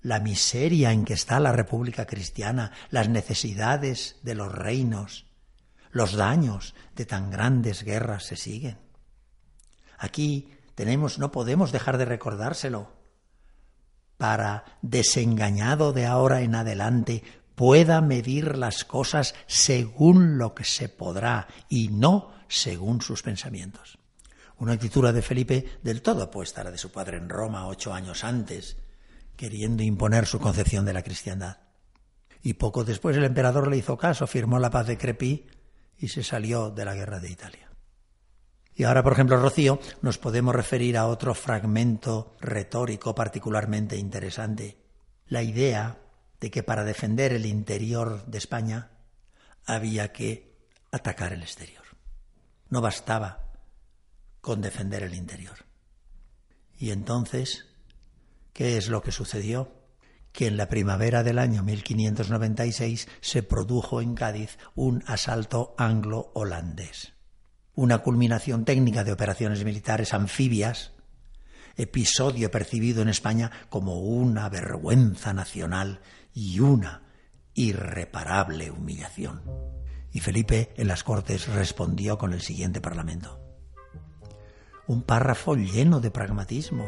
la 0.00 0.20
miseria 0.20 0.92
en 0.92 1.04
que 1.04 1.14
está 1.14 1.40
la 1.40 1.52
República 1.52 2.06
Cristiana, 2.06 2.72
las 2.90 3.08
necesidades 3.08 4.16
de 4.22 4.34
los 4.34 4.52
reinos, 4.52 5.26
los 5.90 6.14
daños 6.14 6.74
de 6.94 7.06
tan 7.06 7.30
grandes 7.30 7.82
guerras 7.82 8.24
se 8.24 8.36
siguen. 8.36 8.78
Aquí 9.98 10.52
tenemos, 10.74 11.18
no 11.18 11.32
podemos 11.32 11.72
dejar 11.72 11.98
de 11.98 12.04
recordárselo, 12.04 12.96
para, 14.16 14.64
desengañado 14.82 15.92
de 15.92 16.06
ahora 16.06 16.42
en 16.42 16.54
adelante, 16.54 17.22
pueda 17.58 18.00
medir 18.00 18.56
las 18.56 18.84
cosas 18.84 19.34
según 19.48 20.38
lo 20.38 20.54
que 20.54 20.62
se 20.62 20.88
podrá 20.88 21.48
y 21.68 21.88
no 21.88 22.30
según 22.46 23.02
sus 23.02 23.24
pensamientos. 23.24 23.98
Una 24.58 24.74
actitud 24.74 25.12
de 25.12 25.22
Felipe 25.22 25.80
del 25.82 26.00
todo 26.00 26.26
opuesta 26.26 26.60
a 26.60 26.64
la 26.64 26.70
de 26.70 26.78
su 26.78 26.92
padre 26.92 27.16
en 27.16 27.28
Roma 27.28 27.66
ocho 27.66 27.92
años 27.92 28.22
antes, 28.22 28.76
queriendo 29.34 29.82
imponer 29.82 30.26
su 30.26 30.38
concepción 30.38 30.84
de 30.84 30.92
la 30.92 31.02
cristiandad. 31.02 31.56
Y 32.44 32.54
poco 32.54 32.84
después 32.84 33.16
el 33.16 33.24
emperador 33.24 33.66
le 33.66 33.78
hizo 33.78 33.98
caso, 33.98 34.28
firmó 34.28 34.60
la 34.60 34.70
paz 34.70 34.86
de 34.86 34.96
Crepí 34.96 35.46
y 35.98 36.06
se 36.06 36.22
salió 36.22 36.70
de 36.70 36.84
la 36.84 36.94
guerra 36.94 37.18
de 37.18 37.30
Italia. 37.32 37.72
Y 38.72 38.84
ahora, 38.84 39.02
por 39.02 39.14
ejemplo, 39.14 39.36
Rocío, 39.36 39.80
nos 40.00 40.18
podemos 40.18 40.54
referir 40.54 40.96
a 40.96 41.08
otro 41.08 41.34
fragmento 41.34 42.36
retórico 42.38 43.16
particularmente 43.16 43.96
interesante. 43.96 44.78
La 45.26 45.42
idea 45.42 45.98
de 46.40 46.50
que 46.50 46.62
para 46.62 46.84
defender 46.84 47.32
el 47.32 47.46
interior 47.46 48.24
de 48.26 48.38
España 48.38 48.90
había 49.64 50.12
que 50.12 50.56
atacar 50.90 51.32
el 51.32 51.42
exterior. 51.42 51.84
No 52.68 52.80
bastaba 52.80 53.50
con 54.40 54.60
defender 54.60 55.02
el 55.02 55.14
interior. 55.14 55.66
Y 56.78 56.90
entonces, 56.90 57.66
¿qué 58.52 58.76
es 58.76 58.88
lo 58.88 59.02
que 59.02 59.12
sucedió? 59.12 59.74
Que 60.32 60.46
en 60.46 60.56
la 60.56 60.68
primavera 60.68 61.22
del 61.22 61.38
año 61.38 61.62
1596 61.62 63.08
se 63.20 63.42
produjo 63.42 64.00
en 64.00 64.14
Cádiz 64.14 64.58
un 64.74 65.02
asalto 65.06 65.74
anglo-holandés 65.76 67.18
una 67.78 67.98
culminación 67.98 68.64
técnica 68.64 69.04
de 69.04 69.12
operaciones 69.12 69.62
militares 69.64 70.12
anfibias, 70.12 70.90
episodio 71.76 72.50
percibido 72.50 73.02
en 73.02 73.08
España 73.08 73.52
como 73.68 74.00
una 74.00 74.48
vergüenza 74.48 75.32
nacional 75.32 76.00
y 76.38 76.60
una 76.60 77.02
irreparable 77.52 78.70
humillación. 78.70 79.42
Y 80.12 80.20
Felipe 80.20 80.70
en 80.76 80.86
las 80.86 81.02
Cortes 81.02 81.48
respondió 81.48 82.16
con 82.16 82.32
el 82.32 82.40
siguiente 82.40 82.80
Parlamento. 82.80 83.40
Un 84.86 85.02
párrafo 85.02 85.56
lleno 85.56 85.98
de 85.98 86.12
pragmatismo. 86.12 86.84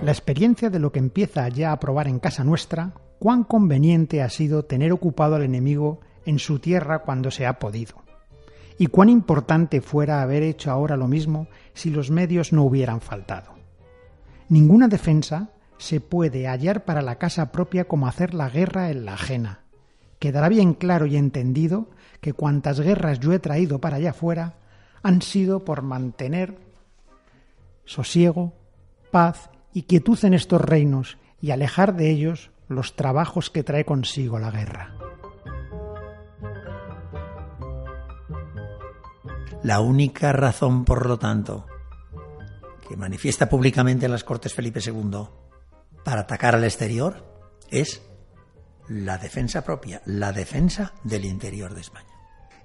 La 0.00 0.12
experiencia 0.12 0.70
de 0.70 0.78
lo 0.78 0.92
que 0.92 1.00
empieza 1.00 1.48
ya 1.48 1.72
a 1.72 1.80
probar 1.80 2.06
en 2.06 2.20
casa 2.20 2.44
nuestra 2.44 2.94
cuán 3.18 3.42
conveniente 3.42 4.22
ha 4.22 4.28
sido 4.28 4.66
tener 4.66 4.92
ocupado 4.92 5.34
al 5.34 5.42
enemigo 5.42 5.98
en 6.26 6.38
su 6.38 6.60
tierra 6.60 7.00
cuando 7.00 7.32
se 7.32 7.44
ha 7.44 7.58
podido, 7.58 8.04
y 8.78 8.86
cuán 8.86 9.08
importante 9.08 9.80
fuera 9.80 10.22
haber 10.22 10.44
hecho 10.44 10.70
ahora 10.70 10.96
lo 10.96 11.08
mismo 11.08 11.48
si 11.72 11.90
los 11.90 12.12
medios 12.12 12.52
no 12.52 12.62
hubieran 12.62 13.00
faltado. 13.00 13.63
Ninguna 14.54 14.86
defensa 14.86 15.48
se 15.78 15.98
puede 15.98 16.46
hallar 16.46 16.84
para 16.84 17.02
la 17.02 17.16
casa 17.16 17.50
propia 17.50 17.88
como 17.88 18.06
hacer 18.06 18.34
la 18.34 18.48
guerra 18.48 18.92
en 18.92 19.04
la 19.04 19.14
ajena. 19.14 19.64
Quedará 20.20 20.48
bien 20.48 20.74
claro 20.74 21.06
y 21.06 21.16
entendido 21.16 21.90
que 22.20 22.34
cuantas 22.34 22.78
guerras 22.78 23.18
yo 23.18 23.32
he 23.32 23.40
traído 23.40 23.80
para 23.80 23.96
allá 23.96 24.10
afuera 24.10 24.54
han 25.02 25.22
sido 25.22 25.64
por 25.64 25.82
mantener 25.82 26.56
sosiego, 27.84 28.52
paz 29.10 29.50
y 29.72 29.82
quietud 29.82 30.24
en 30.24 30.34
estos 30.34 30.60
reinos 30.60 31.18
y 31.40 31.50
alejar 31.50 31.96
de 31.96 32.10
ellos 32.10 32.52
los 32.68 32.94
trabajos 32.94 33.50
que 33.50 33.64
trae 33.64 33.84
consigo 33.84 34.38
la 34.38 34.52
guerra. 34.52 34.94
La 39.64 39.80
única 39.80 40.32
razón, 40.32 40.84
por 40.84 41.06
lo 41.06 41.18
tanto, 41.18 41.66
que 42.88 42.96
manifiesta 42.96 43.48
públicamente 43.48 44.06
en 44.06 44.12
las 44.12 44.24
Cortes 44.24 44.54
Felipe 44.54 44.80
II 44.84 45.28
para 46.04 46.22
atacar 46.22 46.54
al 46.54 46.64
exterior 46.64 47.24
es 47.70 48.02
la 48.88 49.18
defensa 49.18 49.64
propia, 49.64 50.02
la 50.04 50.32
defensa 50.32 50.92
del 51.02 51.24
interior 51.24 51.74
de 51.74 51.80
España. 51.80 52.14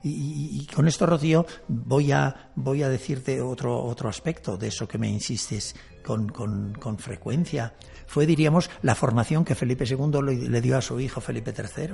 Y, 0.02 0.66
con 0.74 0.88
esto, 0.88 1.06
Rocío, 1.06 1.46
voy 1.68 2.14
a, 2.14 2.52
voy 2.56 2.84
a 2.84 2.90
decirte 2.90 3.42
otro, 3.42 3.84
otro 3.84 4.08
aspecto 4.08 4.56
de 4.56 4.68
eso 4.68 4.88
que 4.88 4.98
me 4.98 5.10
insistes 5.10 5.76
con, 6.06 6.30
con, 6.30 6.98
frecuencia. 6.98 7.74
Fue, 8.08 8.26
diríamos, 8.26 8.70
la 8.82 8.96
formación 8.96 9.44
que 9.44 9.56
Felipe 9.56 9.84
II 9.86 10.22
le, 10.22 10.62
dio 10.62 10.78
a 10.78 10.82
su 10.82 11.02
hijo 11.02 11.20
Felipe 11.20 11.54
III. 11.54 11.90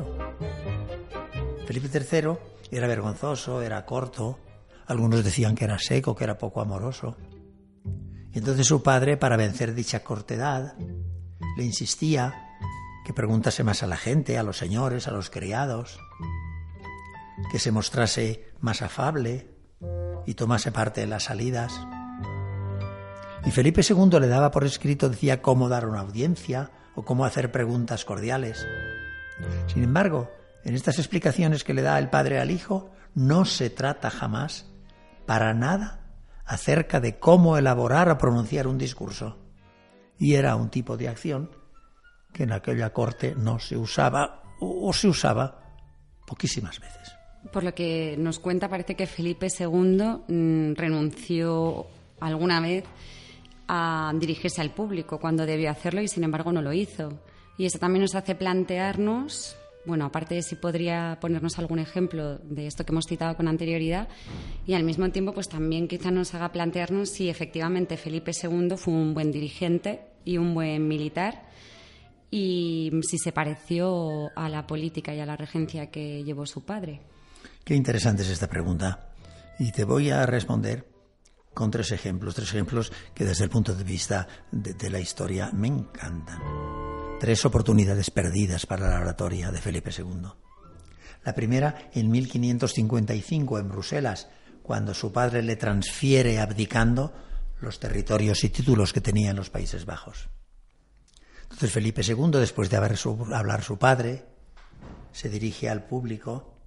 Felipe 1.65 1.89
III 1.91 2.37
era 2.69 2.87
vergonzoso, 2.87 3.63
era 3.63 3.83
corto, 3.85 4.37
algunos 4.85 5.23
decían 5.23 5.55
que 5.55 5.65
era 5.65 5.79
seco, 5.79 6.15
que 6.15 6.25
era 6.25 6.37
poco 6.37 6.61
amoroso. 6.61 7.17
Entonces 8.35 8.67
su 8.67 8.83
padre, 8.83 9.15
para 9.17 9.37
vencer 9.37 9.73
dicha 9.73 10.03
cortedad, 10.03 10.75
le 11.57 11.63
insistía 11.63 12.57
que 13.05 13.13
preguntase 13.13 13.63
más 13.63 13.81
a 13.81 13.87
la 13.87 13.97
gente, 13.97 14.37
a 14.37 14.43
los 14.43 14.57
señores, 14.57 15.07
a 15.07 15.11
los 15.11 15.29
criados, 15.29 15.99
que 17.49 17.59
se 17.59 17.71
mostrase 17.71 18.51
más 18.59 18.81
afable 18.81 19.55
y 20.25 20.33
tomase 20.33 20.71
parte 20.71 21.01
en 21.01 21.11
las 21.11 21.23
salidas. 21.23 21.79
Y 23.45 23.51
Felipe 23.51 23.81
II 23.87 24.19
le 24.19 24.27
daba 24.27 24.51
por 24.51 24.65
escrito, 24.65 25.07
decía 25.07 25.41
cómo 25.41 25.69
dar 25.69 25.87
una 25.87 26.01
audiencia 26.01 26.71
o 26.95 27.05
cómo 27.05 27.23
hacer 27.23 27.51
preguntas 27.51 28.03
cordiales. 28.03 28.67
Sin 29.67 29.83
embargo, 29.83 30.29
en 30.65 30.75
estas 30.75 30.99
explicaciones 30.99 31.63
que 31.63 31.73
le 31.73 31.83
da 31.83 31.97
el 31.99 32.09
padre 32.09 32.39
al 32.39 32.51
hijo, 32.51 32.91
no 33.13 33.45
se 33.45 33.69
trata 33.69 34.09
jamás, 34.09 34.65
para 35.25 35.53
nada, 35.53 36.04
acerca 36.45 36.99
de 36.99 37.19
cómo 37.19 37.57
elaborar 37.57 38.09
o 38.09 38.17
pronunciar 38.17 38.67
un 38.67 38.77
discurso. 38.77 39.37
Y 40.17 40.35
era 40.35 40.55
un 40.55 40.69
tipo 40.69 40.97
de 40.97 41.09
acción 41.09 41.49
que 42.31 42.43
en 42.43 42.51
aquella 42.51 42.91
corte 42.93 43.33
no 43.35 43.59
se 43.59 43.77
usaba 43.77 44.43
o 44.59 44.93
se 44.93 45.07
usaba 45.07 45.59
poquísimas 46.25 46.79
veces. 46.79 47.15
Por 47.51 47.63
lo 47.63 47.73
que 47.73 48.15
nos 48.17 48.39
cuenta, 48.39 48.69
parece 48.69 48.95
que 48.95 49.07
Felipe 49.07 49.47
II 49.47 50.23
mm, 50.27 50.75
renunció 50.75 51.85
alguna 52.19 52.59
vez 52.59 52.85
a 53.67 54.11
dirigirse 54.15 54.61
al 54.61 54.71
público 54.71 55.19
cuando 55.19 55.45
debió 55.45 55.69
hacerlo 55.69 56.01
y 56.01 56.07
sin 56.07 56.23
embargo 56.23 56.51
no 56.51 56.61
lo 56.61 56.73
hizo. 56.73 57.09
Y 57.57 57.65
eso 57.65 57.79
también 57.79 58.01
nos 58.01 58.15
hace 58.15 58.35
plantearnos, 58.35 59.55
bueno, 59.85 60.05
aparte 60.05 60.35
de 60.35 60.41
si 60.41 60.55
podría 60.55 61.17
ponernos 61.21 61.57
algún 61.59 61.79
ejemplo 61.79 62.37
de 62.39 62.67
esto 62.67 62.85
que 62.85 62.91
hemos 62.91 63.05
citado 63.05 63.35
con 63.35 63.47
anterioridad, 63.47 64.07
y 64.65 64.73
al 64.73 64.83
mismo 64.83 65.09
tiempo 65.09 65.33
pues 65.33 65.49
también 65.49 65.87
quizá 65.87 66.11
nos 66.11 66.33
haga 66.33 66.51
plantearnos 66.51 67.09
si 67.09 67.29
efectivamente 67.29 67.97
Felipe 67.97 68.31
II 68.31 68.75
fue 68.77 68.93
un 68.93 69.13
buen 69.13 69.31
dirigente 69.31 70.01
y 70.23 70.37
un 70.37 70.53
buen 70.53 70.87
militar 70.87 71.45
y 72.31 72.91
si 73.07 73.17
se 73.17 73.31
pareció 73.31 74.29
a 74.35 74.49
la 74.49 74.67
política 74.67 75.13
y 75.13 75.19
a 75.19 75.25
la 75.25 75.37
regencia 75.37 75.89
que 75.89 76.23
llevó 76.23 76.45
su 76.45 76.65
padre. 76.65 77.01
Qué 77.63 77.75
interesante 77.75 78.23
es 78.23 78.29
esta 78.29 78.47
pregunta. 78.47 79.13
Y 79.57 79.71
te 79.71 79.85
voy 79.85 80.09
a 80.09 80.25
responder 80.25 80.85
con 81.53 81.71
tres 81.71 81.91
ejemplos, 81.91 82.35
tres 82.35 82.49
ejemplos 82.49 82.91
que 83.13 83.23
desde 83.23 83.45
el 83.45 83.49
punto 83.49 83.73
de 83.73 83.83
vista 83.83 84.27
de, 84.51 84.89
la 84.89 84.99
historia 84.99 85.49
me 85.53 85.67
encantan. 85.67 86.84
Tres 87.19 87.45
oportunidades 87.45 88.11
perdidas 88.11 88.65
para 88.65 88.89
la 88.89 88.99
oratoria 88.99 89.49
de 89.49 89.61
Felipe 89.61 89.89
II. 89.97 90.27
La 91.23 91.33
primera 91.33 91.89
en 91.93 92.11
1555 92.11 93.57
en 93.57 93.69
Bruselas, 93.69 94.27
cuando 94.61 94.93
su 94.93 95.11
padre 95.11 95.41
le 95.41 95.55
transfiere 95.55 96.39
abdicando 96.39 97.13
los 97.61 97.79
territorios 97.79 98.43
y 98.43 98.49
títulos 98.49 98.91
que 98.91 99.01
tenía 99.01 99.31
en 99.31 99.37
los 99.37 99.49
Países 99.49 99.85
Bajos. 99.85 100.27
Entonces 101.43 101.71
Felipe 101.71 102.01
II, 102.05 102.31
después 102.33 102.69
de 102.69 102.77
haber 102.77 102.95
hablar 103.33 103.63
su 103.63 103.77
padre, 103.77 104.25
se 105.13 105.29
dirige 105.29 105.69
al 105.69 105.85
público 105.85 106.59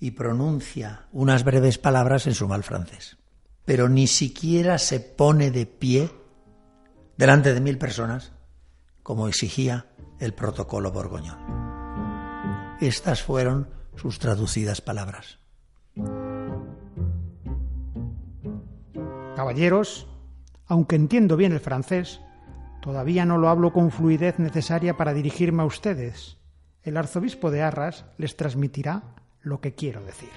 y 0.00 0.10
pronuncia 0.10 1.06
unas 1.12 1.44
breves 1.44 1.78
palabras 1.78 2.26
en 2.26 2.34
su 2.34 2.48
mal 2.48 2.64
francés. 2.64 3.18
Pero 3.64 3.88
ni 3.88 4.08
siquiera 4.08 4.78
se 4.78 4.98
pone 4.98 5.52
de 5.52 5.66
pie 5.66 6.10
delante 7.16 7.54
de 7.54 7.60
mil 7.60 7.78
personas, 7.78 8.32
como 9.10 9.26
exigía 9.26 9.86
el 10.20 10.34
protocolo 10.34 10.92
borgoñón. 10.92 11.36
Estas 12.80 13.24
fueron 13.24 13.68
sus 13.96 14.20
traducidas 14.20 14.80
palabras. 14.80 15.40
Caballeros, 19.34 20.06
aunque 20.64 20.94
entiendo 20.94 21.36
bien 21.36 21.50
el 21.50 21.58
francés, 21.58 22.20
todavía 22.82 23.24
no 23.24 23.36
lo 23.36 23.48
hablo 23.48 23.72
con 23.72 23.90
fluidez 23.90 24.38
necesaria 24.38 24.96
para 24.96 25.12
dirigirme 25.12 25.64
a 25.64 25.66
ustedes. 25.66 26.38
El 26.84 26.96
arzobispo 26.96 27.50
de 27.50 27.62
Arras 27.62 28.04
les 28.16 28.36
transmitirá 28.36 29.16
lo 29.40 29.60
que 29.60 29.74
quiero 29.74 30.04
decir. 30.04 30.30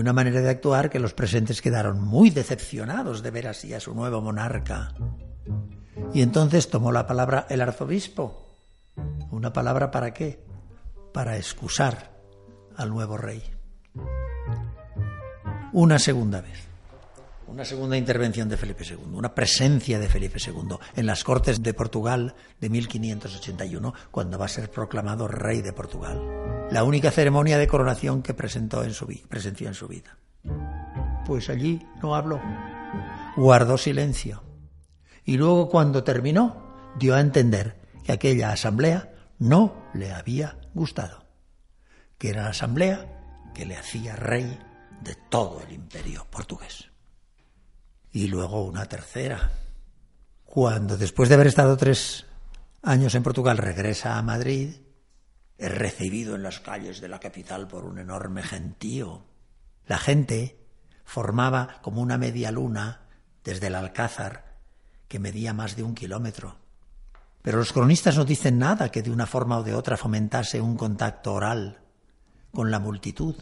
Una 0.00 0.12
manera 0.12 0.40
de 0.40 0.50
actuar 0.50 0.90
que 0.90 0.98
los 0.98 1.14
presentes 1.14 1.62
quedaron 1.62 2.00
muy 2.00 2.30
decepcionados 2.30 3.22
de 3.22 3.30
ver 3.30 3.48
así 3.48 3.74
a 3.74 3.80
su 3.80 3.94
nuevo 3.94 4.20
monarca. 4.20 4.94
Y 6.14 6.22
entonces 6.22 6.70
tomó 6.70 6.92
la 6.92 7.06
palabra 7.06 7.46
el 7.50 7.60
arzobispo. 7.60 8.56
¿Una 9.30 9.52
palabra 9.52 9.90
para 9.90 10.12
qué? 10.12 10.44
Para 11.12 11.36
excusar 11.36 12.18
al 12.76 12.90
nuevo 12.90 13.16
rey. 13.16 13.42
Una 15.72 15.98
segunda 15.98 16.40
vez 16.40 16.69
una 17.50 17.64
segunda 17.64 17.96
intervención 17.96 18.48
de 18.48 18.56
Felipe 18.56 18.84
II, 18.84 19.12
una 19.12 19.34
presencia 19.34 19.98
de 19.98 20.08
Felipe 20.08 20.38
II 20.44 20.76
en 20.94 21.06
las 21.06 21.24
Cortes 21.24 21.60
de 21.60 21.74
Portugal 21.74 22.34
de 22.60 22.70
1581, 22.70 23.92
cuando 24.12 24.38
va 24.38 24.44
a 24.44 24.48
ser 24.48 24.70
proclamado 24.70 25.26
rey 25.26 25.60
de 25.60 25.72
Portugal. 25.72 26.68
La 26.70 26.84
única 26.84 27.10
ceremonia 27.10 27.58
de 27.58 27.66
coronación 27.66 28.22
que 28.22 28.34
presentó 28.34 28.84
en 28.84 28.94
su, 28.94 29.06
presenció 29.28 29.66
en 29.66 29.74
su 29.74 29.88
vida. 29.88 30.16
Pues 31.26 31.50
allí 31.50 31.84
no 32.00 32.14
habló, 32.14 32.40
guardó 33.36 33.76
silencio. 33.76 34.44
Y 35.24 35.36
luego 35.36 35.68
cuando 35.68 36.04
terminó, 36.04 36.92
dio 36.98 37.16
a 37.16 37.20
entender 37.20 37.80
que 38.04 38.12
aquella 38.12 38.52
asamblea 38.52 39.12
no 39.38 39.88
le 39.92 40.12
había 40.12 40.56
gustado, 40.72 41.24
que 42.16 42.30
era 42.30 42.44
la 42.44 42.50
asamblea 42.50 43.50
que 43.54 43.66
le 43.66 43.76
hacía 43.76 44.14
rey 44.14 44.56
de 45.02 45.16
todo 45.28 45.60
el 45.66 45.72
imperio 45.72 46.26
portugués 46.30 46.89
y 48.12 48.26
luego 48.26 48.64
una 48.64 48.86
tercera. 48.86 49.50
Cuando 50.44 50.96
después 50.96 51.28
de 51.28 51.36
haber 51.36 51.46
estado 51.46 51.76
tres 51.76 52.26
años 52.82 53.14
en 53.14 53.22
Portugal 53.22 53.58
regresa 53.58 54.18
a 54.18 54.22
Madrid, 54.22 54.76
es 55.58 55.74
recibido 55.74 56.34
en 56.34 56.42
las 56.42 56.60
calles 56.60 57.00
de 57.00 57.08
la 57.08 57.20
capital 57.20 57.68
por 57.68 57.84
un 57.84 57.98
enorme 57.98 58.42
gentío. 58.42 59.24
La 59.86 59.98
gente 59.98 60.58
formaba 61.04 61.78
como 61.82 62.00
una 62.00 62.18
media 62.18 62.50
luna 62.50 63.02
desde 63.44 63.68
el 63.68 63.74
Alcázar, 63.74 64.56
que 65.08 65.18
medía 65.18 65.52
más 65.52 65.76
de 65.76 65.82
un 65.82 65.94
kilómetro. 65.94 66.56
Pero 67.42 67.58
los 67.58 67.72
cronistas 67.72 68.16
no 68.16 68.24
dicen 68.24 68.58
nada 68.58 68.90
que 68.90 69.02
de 69.02 69.10
una 69.10 69.26
forma 69.26 69.58
o 69.58 69.62
de 69.62 69.74
otra 69.74 69.96
fomentase 69.96 70.60
un 70.60 70.76
contacto 70.76 71.34
oral 71.34 71.80
con 72.52 72.70
la 72.70 72.78
multitud 72.78 73.36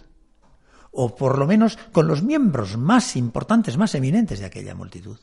o 1.00 1.14
por 1.14 1.38
lo 1.38 1.46
menos 1.46 1.78
con 1.92 2.08
los 2.08 2.24
miembros 2.24 2.76
más 2.76 3.14
importantes, 3.14 3.76
más 3.76 3.94
eminentes 3.94 4.40
de 4.40 4.46
aquella 4.46 4.74
multitud. 4.74 5.16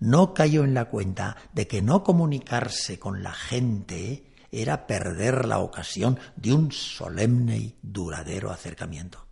No 0.00 0.34
cayó 0.34 0.64
en 0.64 0.74
la 0.74 0.86
cuenta 0.86 1.36
de 1.52 1.68
que 1.68 1.80
no 1.80 2.02
comunicarse 2.02 2.98
con 2.98 3.22
la 3.22 3.32
gente 3.32 4.32
era 4.50 4.88
perder 4.88 5.46
la 5.46 5.60
ocasión 5.60 6.18
de 6.34 6.52
un 6.52 6.72
solemne 6.72 7.56
y 7.56 7.78
duradero 7.82 8.50
acercamiento. 8.50 9.28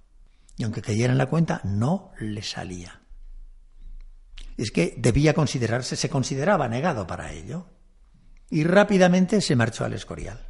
Y 0.56 0.62
aunque 0.62 0.80
cayera 0.80 1.12
en 1.12 1.18
la 1.18 1.26
cuenta, 1.26 1.60
no 1.64 2.12
le 2.20 2.44
salía. 2.44 3.00
Es 4.56 4.70
que 4.70 4.94
debía 4.96 5.34
considerarse, 5.34 5.96
se 5.96 6.08
consideraba 6.08 6.68
negado 6.68 7.04
para 7.04 7.32
ello. 7.32 7.66
Y 8.48 8.62
rápidamente 8.62 9.40
se 9.40 9.56
marchó 9.56 9.84
al 9.84 9.94
Escorial. 9.94 10.46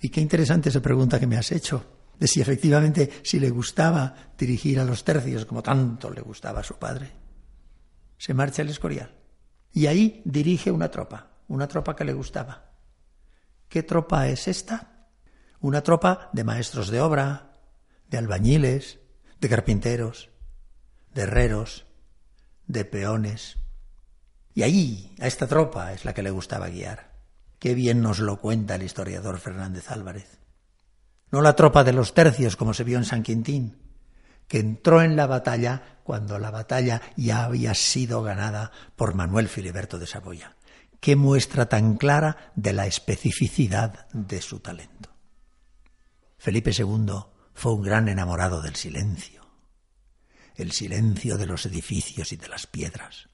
Y 0.00 0.10
qué 0.10 0.20
interesante 0.20 0.68
esa 0.68 0.80
pregunta 0.80 1.18
que 1.18 1.26
me 1.26 1.36
has 1.36 1.50
hecho 1.50 2.01
de 2.22 2.28
si 2.28 2.40
efectivamente 2.40 3.10
si 3.24 3.40
le 3.40 3.50
gustaba 3.50 4.14
dirigir 4.38 4.78
a 4.78 4.84
los 4.84 5.02
tercios 5.02 5.44
como 5.44 5.60
tanto 5.60 6.08
le 6.08 6.20
gustaba 6.20 6.60
a 6.60 6.62
su 6.62 6.78
padre. 6.78 7.10
Se 8.16 8.32
marcha 8.32 8.62
al 8.62 8.68
Escorial 8.68 9.12
y 9.72 9.86
ahí 9.86 10.22
dirige 10.24 10.70
una 10.70 10.88
tropa, 10.88 11.32
una 11.48 11.66
tropa 11.66 11.96
que 11.96 12.04
le 12.04 12.12
gustaba. 12.12 12.70
¿Qué 13.68 13.82
tropa 13.82 14.28
es 14.28 14.46
esta? 14.46 15.08
Una 15.58 15.82
tropa 15.82 16.30
de 16.32 16.44
maestros 16.44 16.90
de 16.90 17.00
obra, 17.00 17.54
de 18.08 18.18
albañiles, 18.18 19.00
de 19.40 19.48
carpinteros, 19.48 20.30
de 21.12 21.22
herreros, 21.22 21.86
de 22.68 22.84
peones. 22.84 23.58
Y 24.54 24.62
allí, 24.62 25.16
a 25.18 25.26
esta 25.26 25.48
tropa 25.48 25.92
es 25.92 26.04
la 26.04 26.14
que 26.14 26.22
le 26.22 26.30
gustaba 26.30 26.68
guiar. 26.68 27.16
Qué 27.58 27.74
bien 27.74 28.00
nos 28.00 28.20
lo 28.20 28.40
cuenta 28.40 28.76
el 28.76 28.84
historiador 28.84 29.40
Fernández 29.40 29.90
Álvarez 29.90 30.38
no 31.32 31.40
la 31.40 31.56
tropa 31.56 31.82
de 31.82 31.94
los 31.94 32.14
tercios 32.14 32.56
como 32.56 32.74
se 32.74 32.84
vio 32.84 32.98
en 32.98 33.04
San 33.04 33.22
Quintín, 33.22 33.78
que 34.46 34.60
entró 34.60 35.00
en 35.00 35.16
la 35.16 35.26
batalla 35.26 35.98
cuando 36.04 36.38
la 36.38 36.50
batalla 36.50 37.00
ya 37.16 37.44
había 37.44 37.74
sido 37.74 38.22
ganada 38.22 38.70
por 38.96 39.14
Manuel 39.14 39.48
Filiberto 39.48 39.98
de 39.98 40.06
Saboya. 40.06 40.56
Qué 41.00 41.16
muestra 41.16 41.68
tan 41.68 41.96
clara 41.96 42.52
de 42.54 42.74
la 42.74 42.86
especificidad 42.86 44.06
de 44.12 44.42
su 44.42 44.60
talento. 44.60 45.10
Felipe 46.36 46.72
II 46.76 47.14
fue 47.54 47.72
un 47.72 47.82
gran 47.82 48.08
enamorado 48.08 48.60
del 48.60 48.76
silencio, 48.76 49.46
el 50.54 50.72
silencio 50.72 51.38
de 51.38 51.46
los 51.46 51.64
edificios 51.64 52.32
y 52.32 52.36
de 52.36 52.48
las 52.48 52.66
piedras, 52.66 53.30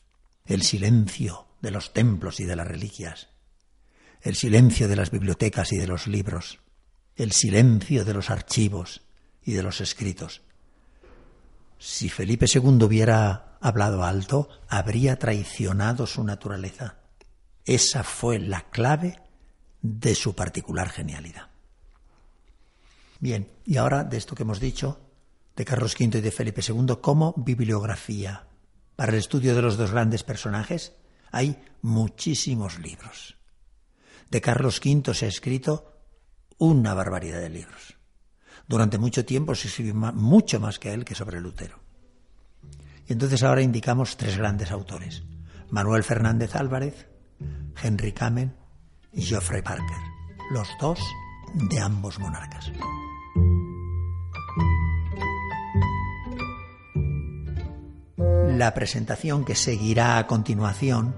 el 0.47 0.63
silencio 0.63 1.49
de 1.61 1.73
los 1.73 1.93
templos 1.93 2.39
y 2.39 2.45
de 2.45 2.55
las 2.55 2.69
reliquias, 2.69 3.29
el 4.21 4.37
silencio 4.37 4.87
de 4.89 4.97
las 4.97 5.11
bibliotecas 5.11 5.73
y 5.73 5.79
de 5.79 5.87
los 5.87 6.07
libros, 6.07 6.61
el 7.19 7.33
silencio 7.33 8.05
de 8.05 8.15
los 8.15 8.31
archivos 8.31 9.03
y 9.45 9.53
de 9.53 9.63
los 9.63 9.81
escritos. 9.81 10.41
Si 11.79 12.09
Felipe 12.09 12.47
II 12.53 12.83
hubiera 12.85 13.59
hablado 13.61 14.05
alto, 14.05 14.49
habría 14.69 15.19
traicionado 15.19 16.07
su 16.07 16.23
naturaleza. 16.23 16.99
Esa 17.65 18.05
fue 18.05 18.39
la 18.39 18.71
clave 18.71 19.21
de 19.83 20.15
su 20.15 20.35
particular 20.35 20.91
genialidad. 20.91 21.49
Bien, 23.19 23.51
y 23.65 23.77
ahora 23.77 24.05
de 24.05 24.17
esto 24.17 24.37
que 24.37 24.45
hemos 24.45 24.61
dicho, 24.61 25.01
de 25.57 25.65
Carlos 25.65 25.97
V 25.99 26.19
y 26.19 26.21
de 26.21 26.31
Felipe 26.31 26.63
II, 26.67 26.99
como 27.01 27.35
bibliografía 27.37 28.47
para 28.95 29.11
el 29.11 29.19
estudio 29.19 29.57
de 29.57 29.63
los 29.63 29.77
dos 29.77 29.91
grandes 29.91 30.23
personajes, 30.23 30.93
hay 31.33 31.61
muchísimos 31.83 32.79
libros. 32.79 33.37
De 34.31 34.41
Carlos 34.41 34.81
V 34.85 35.15
se 35.15 35.27
ha 35.27 35.29
escrito 35.29 35.98
una 36.59 36.95
barbaridad 36.95 37.41
de 37.41 37.51
libros. 37.51 37.97
Durante 38.67 38.99
mucho 38.99 39.25
tiempo 39.25 39.55
se 39.55 39.69
escribió 39.69 39.95
mucho 39.95 40.61
más 40.61 40.79
que 40.79 40.93
él 40.93 41.05
que 41.05 41.15
sobre 41.15 41.41
Lutero. 41.41 41.79
Y 43.07 43.13
entonces 43.15 43.43
ahora 43.43 43.63
indicamos 43.63 44.17
tres 44.17 44.37
grandes 44.37 44.71
autores. 44.71 45.23
Manuel 45.71 46.03
Fernández 46.03 46.55
Álvarez, 46.57 47.09
Henry 47.83 48.13
Kamen 48.13 48.55
y 49.13 49.23
Geoffrey 49.23 49.63
Parker, 49.63 49.97
los 50.51 50.69
dos 50.81 51.01
de 51.55 51.81
ambos 51.81 52.19
monarcas. 52.19 52.71
La 58.17 58.75
presentación 58.75 59.45
que 59.45 59.55
seguirá 59.55 60.19
a 60.19 60.27
continuación 60.27 61.15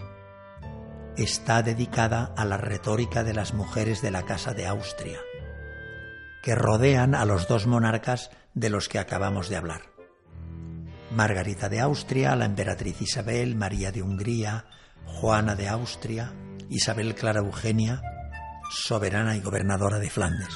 está 1.17 1.63
dedicada 1.63 2.33
a 2.37 2.45
la 2.45 2.57
retórica 2.57 3.25
de 3.25 3.35
las 3.35 3.55
mujeres 3.55 4.03
de 4.03 4.11
la 4.11 4.25
Casa 4.25 4.53
de 4.53 4.67
Austria, 4.67 5.19
que 6.43 6.55
rodean 6.55 7.15
a 7.15 7.25
los 7.25 7.49
dos 7.49 7.67
monarcas 7.67 8.31
de 8.55 8.71
los 8.71 8.89
que 8.89 8.99
acabamos 8.99 9.49
de 9.49 9.57
hablar. 9.57 9.83
Margarita 11.11 11.69
de 11.69 11.81
Austria, 11.81 12.37
la 12.37 12.45
emperatriz 12.45 13.03
Isabel, 13.03 13.57
María 13.57 13.91
de 13.91 14.03
Hungría, 14.03 14.67
Juana 15.07 15.57
de 15.57 15.69
Austria, 15.69 16.33
Isabel 16.69 17.15
Clara 17.15 17.41
Eugenia, 17.41 18.01
soberana 18.71 19.37
y 19.37 19.41
gobernadora 19.41 19.99
de 19.99 20.09
Flandes. 20.09 20.55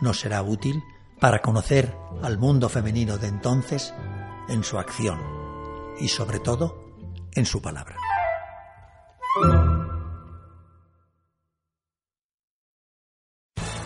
Nos 0.00 0.20
será 0.20 0.42
útil 0.42 0.82
para 1.20 1.40
conocer 1.40 1.92
al 2.22 2.38
mundo 2.38 2.68
femenino 2.68 3.18
de 3.18 3.28
entonces 3.28 3.92
en 4.48 4.62
su 4.62 4.78
acción 4.78 5.18
y 5.98 6.08
sobre 6.08 6.38
todo 6.38 6.84
en 7.34 7.46
su 7.46 7.60
palabra. 7.60 7.96